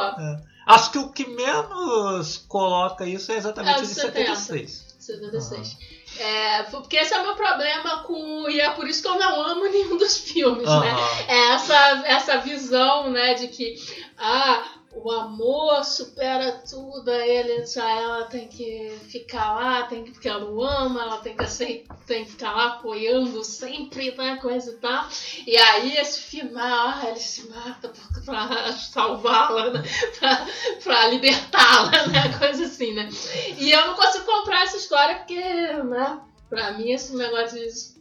[0.68, 4.36] Acho que o que menos coloca isso é exatamente É o de 70.
[4.36, 4.88] 76.
[5.00, 5.78] 76.
[6.20, 8.50] É, porque esse é o meu problema com.
[8.50, 10.92] E é por isso que eu não amo nenhum dos filmes, né?
[10.92, 11.26] Aham.
[11.28, 13.76] É essa, essa visão, né, de que
[14.18, 14.64] ah,
[15.04, 20.28] o amor supera tudo, aí ele, já ela tem que ficar lá, tem que, porque
[20.28, 24.72] ela o ama, ela tem que, aceitar, tem que ficar lá apoiando sempre, né, coisa
[24.72, 25.08] e tal.
[25.46, 27.92] E aí esse final, ah, ele se mata
[28.26, 29.84] pra salvá-la, né,
[30.20, 30.48] pra,
[30.84, 33.10] pra libertá-la, né, coisa assim, né.
[33.58, 37.98] E eu não consigo comprar essa história porque, né, pra mim esse negócio de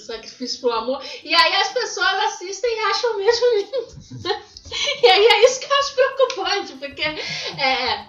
[0.00, 1.02] sacrifício pro amor.
[1.22, 4.47] E aí as pessoas assistem e acham mesmo lindo.
[5.02, 8.06] e aí é isso que eu acho preocupante, porque é,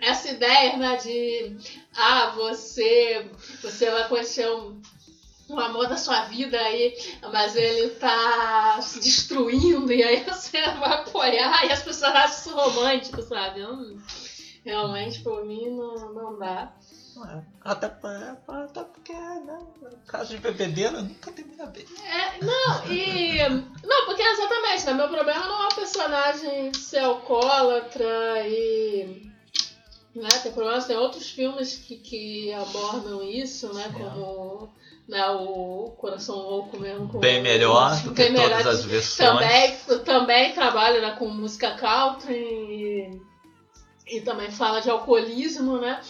[0.00, 1.56] essa ideia né, de
[1.96, 3.30] ah, você,
[3.62, 4.80] você vai conhecer um,
[5.48, 6.96] um amor da sua vida aí,
[7.32, 12.54] mas ele tá se destruindo, e aí você vai apoiar e as pessoas acham isso
[12.54, 13.60] romântico, sabe?
[13.60, 13.98] Não-
[14.64, 16.72] realmente, por mim, não, não dá.
[17.28, 19.58] É, Até, pra- até porque, né?
[19.82, 21.84] No caso de bebedeira, nunca termina bem.
[22.04, 23.38] É, não, e.
[23.84, 24.92] Não, porque exatamente, né?
[24.94, 29.28] Meu problema não é o personagem ser alcoólatra e.
[30.14, 33.84] Né, tem problemas, tem outros filmes que, que abordam isso, né?
[33.88, 33.92] É.
[33.92, 34.68] Como
[35.08, 37.08] né, o Coração Louco mesmo.
[37.08, 39.30] com- Bem melhor do que bem melhor todas as versões.
[39.30, 43.20] também, também trabalha né, com música country e,
[44.16, 46.00] e também fala de alcoolismo, né?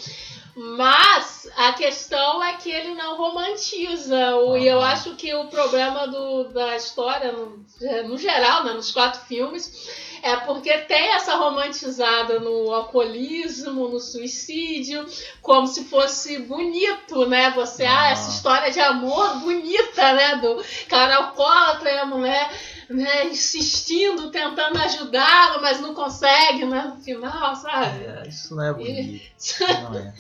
[0.63, 4.15] Mas a questão é que ele não romantiza.
[4.59, 7.65] E eu acho que o problema do, da história, no,
[8.07, 9.89] no geral, né, nos quatro filmes,
[10.23, 15.07] é porque tem essa romantizada no alcoolismo, no suicídio,
[15.41, 17.49] como se fosse bonito, né?
[17.53, 18.11] Você, ah, Ah.
[18.11, 20.37] essa história de amor bonita, né?
[20.37, 22.51] Do cara alcoólatra e a mulher
[22.91, 26.93] né, insistindo, tentando ajudá-lo, mas não consegue, né?
[26.95, 28.05] No final, sabe?
[28.05, 29.23] É, isso não é bonito.
[29.83, 30.15] Não é.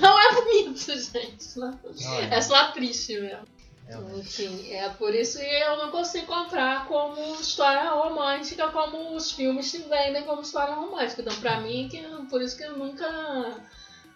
[0.00, 1.58] Não é bonito, gente.
[1.58, 1.78] Não.
[2.00, 2.34] Não é.
[2.36, 3.44] É só triste mesmo.
[3.86, 4.20] Realmente.
[4.44, 9.66] Enfim, é por isso que eu não consigo comprar como história romântica, como os filmes
[9.66, 11.20] se vendem como história romântica.
[11.22, 12.00] Então, pra mim, que,
[12.30, 13.06] por isso que eu nunca.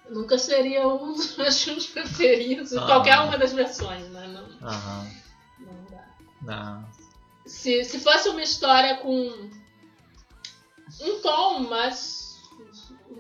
[0.09, 2.87] Nunca seria um dos meus filmes preferidos, Ah.
[2.87, 4.29] qualquer uma das versões, né?
[4.29, 5.11] Não, Aham.
[5.59, 6.05] não dá.
[6.43, 7.04] Não.
[7.47, 9.49] Se, se fosse uma história com
[11.01, 12.25] um tom, mas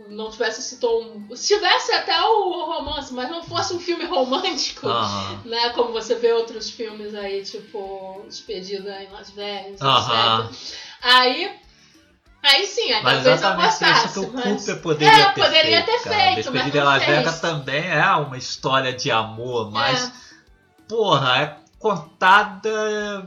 [0.08, 1.24] não tivesse esse tom.
[1.34, 5.40] Se tivesse até o romance, mas não fosse um filme romântico, Aham.
[5.44, 5.70] né?
[5.70, 10.48] Como você vê outros filmes aí, tipo Despedida em Las Vegas, Aham.
[10.50, 10.78] etc.
[11.02, 11.64] Aí.
[12.46, 14.06] Aí sim, aí Mas talvez eu exatamente gostasse.
[14.06, 14.44] isso que o mas...
[14.66, 15.86] Cooper poderia É, ter poderia feito.
[15.86, 16.16] ter cara.
[16.16, 17.04] feito, Despedida de não Las.
[17.06, 20.12] Vegas também é uma história de amor, mas, É.
[20.86, 23.26] porra, é contada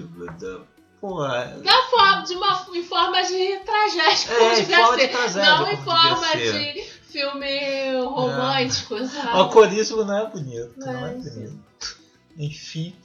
[0.00, 0.60] de, de,
[1.00, 5.72] porra, Da forma, de uma, em forma de tragédia, como É, devia de tragédia, não
[5.72, 9.06] em forma de filme romântico, é.
[9.06, 9.28] sabe?
[9.28, 11.98] O alcoolismo não é bonito, não, não é, é bonito.
[12.36, 12.96] Enfim.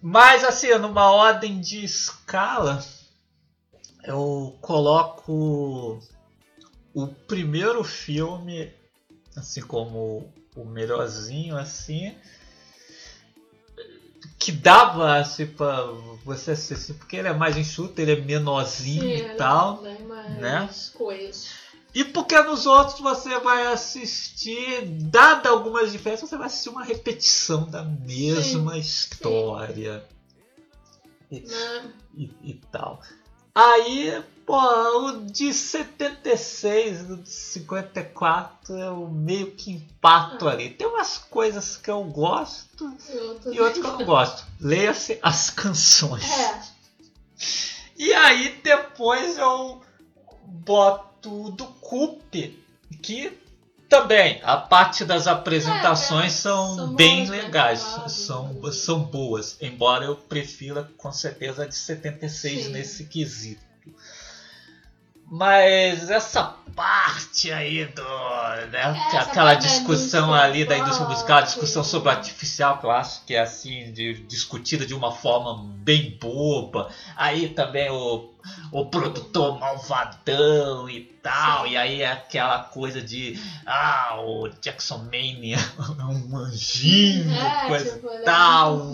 [0.00, 2.82] Mas assim, numa ordem de escala,
[4.04, 6.00] eu coloco
[6.94, 8.72] o primeiro filme,
[9.36, 12.16] assim como o melhorzinho, assim,
[14.40, 15.84] que dava assim, pra
[16.24, 19.84] você assistir, porque ele é mais enxuto, ele é menorzinho Sim, e tal.
[19.84, 20.68] É né?
[20.94, 21.50] Coisas.
[21.94, 27.68] E porque nos outros você vai assistir, dada algumas diferenças, você vai assistir uma repetição
[27.68, 30.06] da mesma sim, história.
[31.28, 31.36] Sim.
[31.36, 31.92] E, né?
[32.16, 33.00] e, e, tal.
[33.54, 34.58] Aí, pô,
[35.06, 40.52] o de 76, o de 54, eu meio que empato ah.
[40.52, 40.70] ali.
[40.70, 44.46] Tem umas coisas que eu gosto eu e outras que eu não gosto.
[44.60, 46.24] Leia-se as canções.
[46.24, 46.62] É.
[47.96, 49.82] E aí depois eu
[50.46, 52.58] boto do Coupe,
[53.02, 53.38] que
[53.88, 60.04] também a parte das apresentações é, são, são, bem boas, legais, são, são boas, embora
[60.04, 62.70] eu prefira com certeza a de 76 Sim.
[62.70, 63.69] nesse quesito.
[65.30, 68.02] Mas essa parte aí do.
[68.72, 72.90] Né, essa aquela discussão ali da indústria musical, a discussão sobre o artificial, que eu
[72.90, 76.90] acho que é assim, de, discutida de uma forma bem boba.
[77.16, 78.29] Aí também o,
[78.72, 81.66] o produtor malvadão e tal.
[81.66, 83.40] E aí é aquela coisa de.
[83.66, 88.92] Ah, o Jackson Mania é um anjinho, é, coisa tipo, e tal.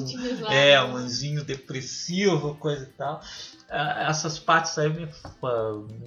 [0.49, 3.21] É, é, um anjinho depressivo, coisa e tal.
[3.69, 5.09] É, essas partes aí me,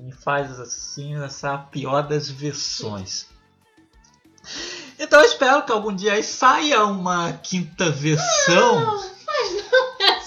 [0.04, 3.28] me faz assim essa pior das versões.
[4.98, 9.20] Então eu espero que algum dia aí saia uma quinta versão não, não.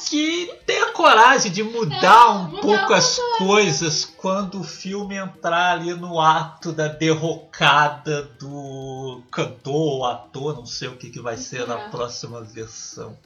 [0.08, 0.61] que tenha
[1.02, 6.70] coragem de mudar é, um pouco as coisas quando o filme entrar ali no ato
[6.70, 11.66] da derrocada do cantor, ator, não sei o que, que vai ser é.
[11.66, 13.16] na próxima versão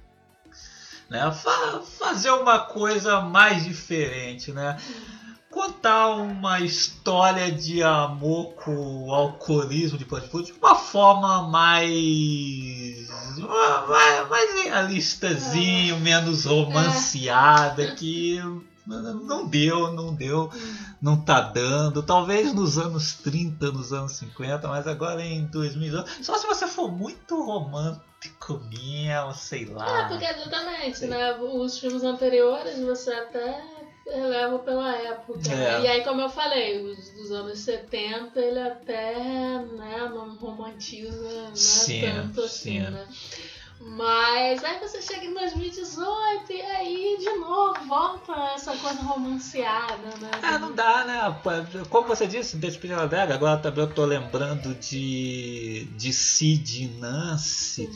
[1.09, 1.31] né?
[1.31, 4.77] Fa fazer uma coisa mais diferente, né?
[5.57, 13.09] Contar uma história de amor com o alcoolismo de Pantiput de uma forma mais,
[13.89, 18.39] mais, mais realistazinho, menos romanceada, que
[18.87, 20.51] não deu, não deu,
[21.01, 22.03] não tá dando.
[22.03, 26.23] Talvez nos anos 30, nos anos 50, mas agora em 2012.
[26.23, 30.03] Só se você for muito romântico mesmo, sei lá.
[30.03, 31.33] É, porque exatamente, né?
[31.39, 33.76] Os filmes anteriores você até
[34.07, 35.53] releva pela época.
[35.53, 35.83] É.
[35.83, 39.15] E aí, como eu falei, os dos anos 70 ele até
[39.59, 42.91] né, não romantiza né, sim, tanto assim, sim.
[42.91, 43.09] né?
[43.79, 50.31] Mas aí você chega em 2018 e aí de novo volta essa coisa romanceada, né?
[50.43, 51.41] Ah, não dá, né?
[51.91, 57.91] Como você disse, Despedida Vega, agora também eu tô lembrando de, de Sid e Nancy.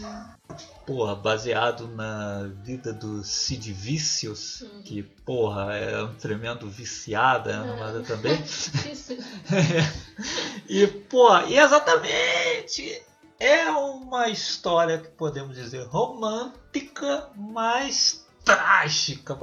[0.86, 4.82] Porra, baseado na vida do Sid uhum.
[4.82, 8.36] que, porra, é um tremendo viciado, é uma também.
[10.68, 13.02] e, porra, e exatamente
[13.40, 19.36] é uma história que podemos dizer romântica, mas trágica.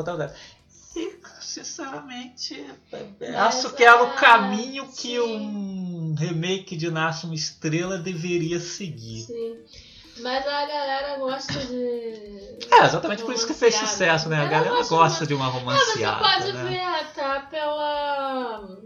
[0.95, 2.65] E, sinceramente,
[3.19, 9.21] mas acho que era o caminho que um remake de Nasce uma Estrela deveria seguir.
[9.21, 9.57] Sim.
[10.21, 12.57] Mas a galera gosta de.
[12.71, 14.37] É, exatamente por isso que fez sucesso, né?
[14.37, 16.21] A galera gosta de uma romanceada.
[16.21, 16.69] Mas você pode né?
[16.69, 18.79] ver até pela.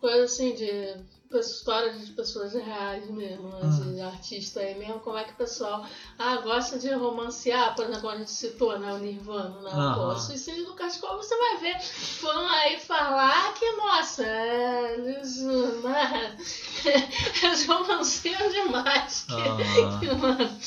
[0.00, 0.94] coisa assim de
[1.34, 4.06] histórias de pessoas reais mesmo, né, de uhum.
[4.06, 5.86] artista aí mesmo, como é que o pessoal
[6.18, 10.18] ah, gosta de romancear, por exemplo, a gente citou né, o Nirvana, né, pô, o
[10.18, 16.36] Suicídio do Cascol, você vai ver fã aí falar que, nossa, é, eles, né,
[17.42, 20.58] eles romanceiam demais, que, que, mano,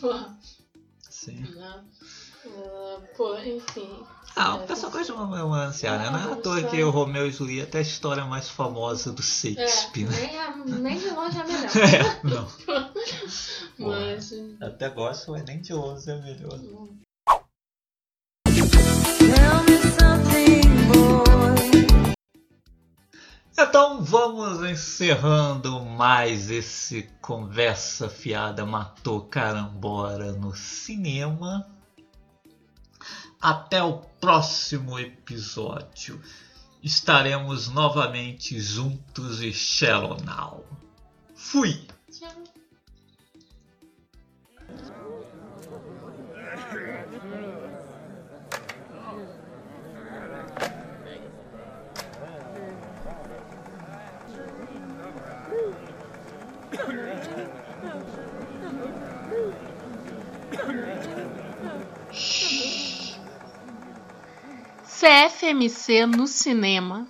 [0.00, 0.14] pô,
[1.08, 1.40] Sim.
[1.40, 1.84] Né,
[2.46, 4.06] uh, pô, enfim...
[4.40, 6.10] Ah, o pessoal gosta de romancear, né?
[6.10, 9.20] Não é à toa que o Romeu e Julieta é a história mais famosa do
[9.20, 10.06] Shakespeare.
[10.06, 11.68] É, nem, a, nem de longe é melhor.
[11.74, 12.46] É, não.
[13.90, 14.32] mas...
[14.60, 16.56] Até gosto, mas nem de longe é melhor.
[23.58, 31.66] Então vamos encerrando mais esse Conversa Fiada Matou Carambora no cinema.
[33.40, 36.20] Até o próximo episódio.
[36.82, 40.66] Estaremos novamente juntos e Shallow.
[41.34, 41.86] Fui!
[64.98, 67.06] CFMC no cinema.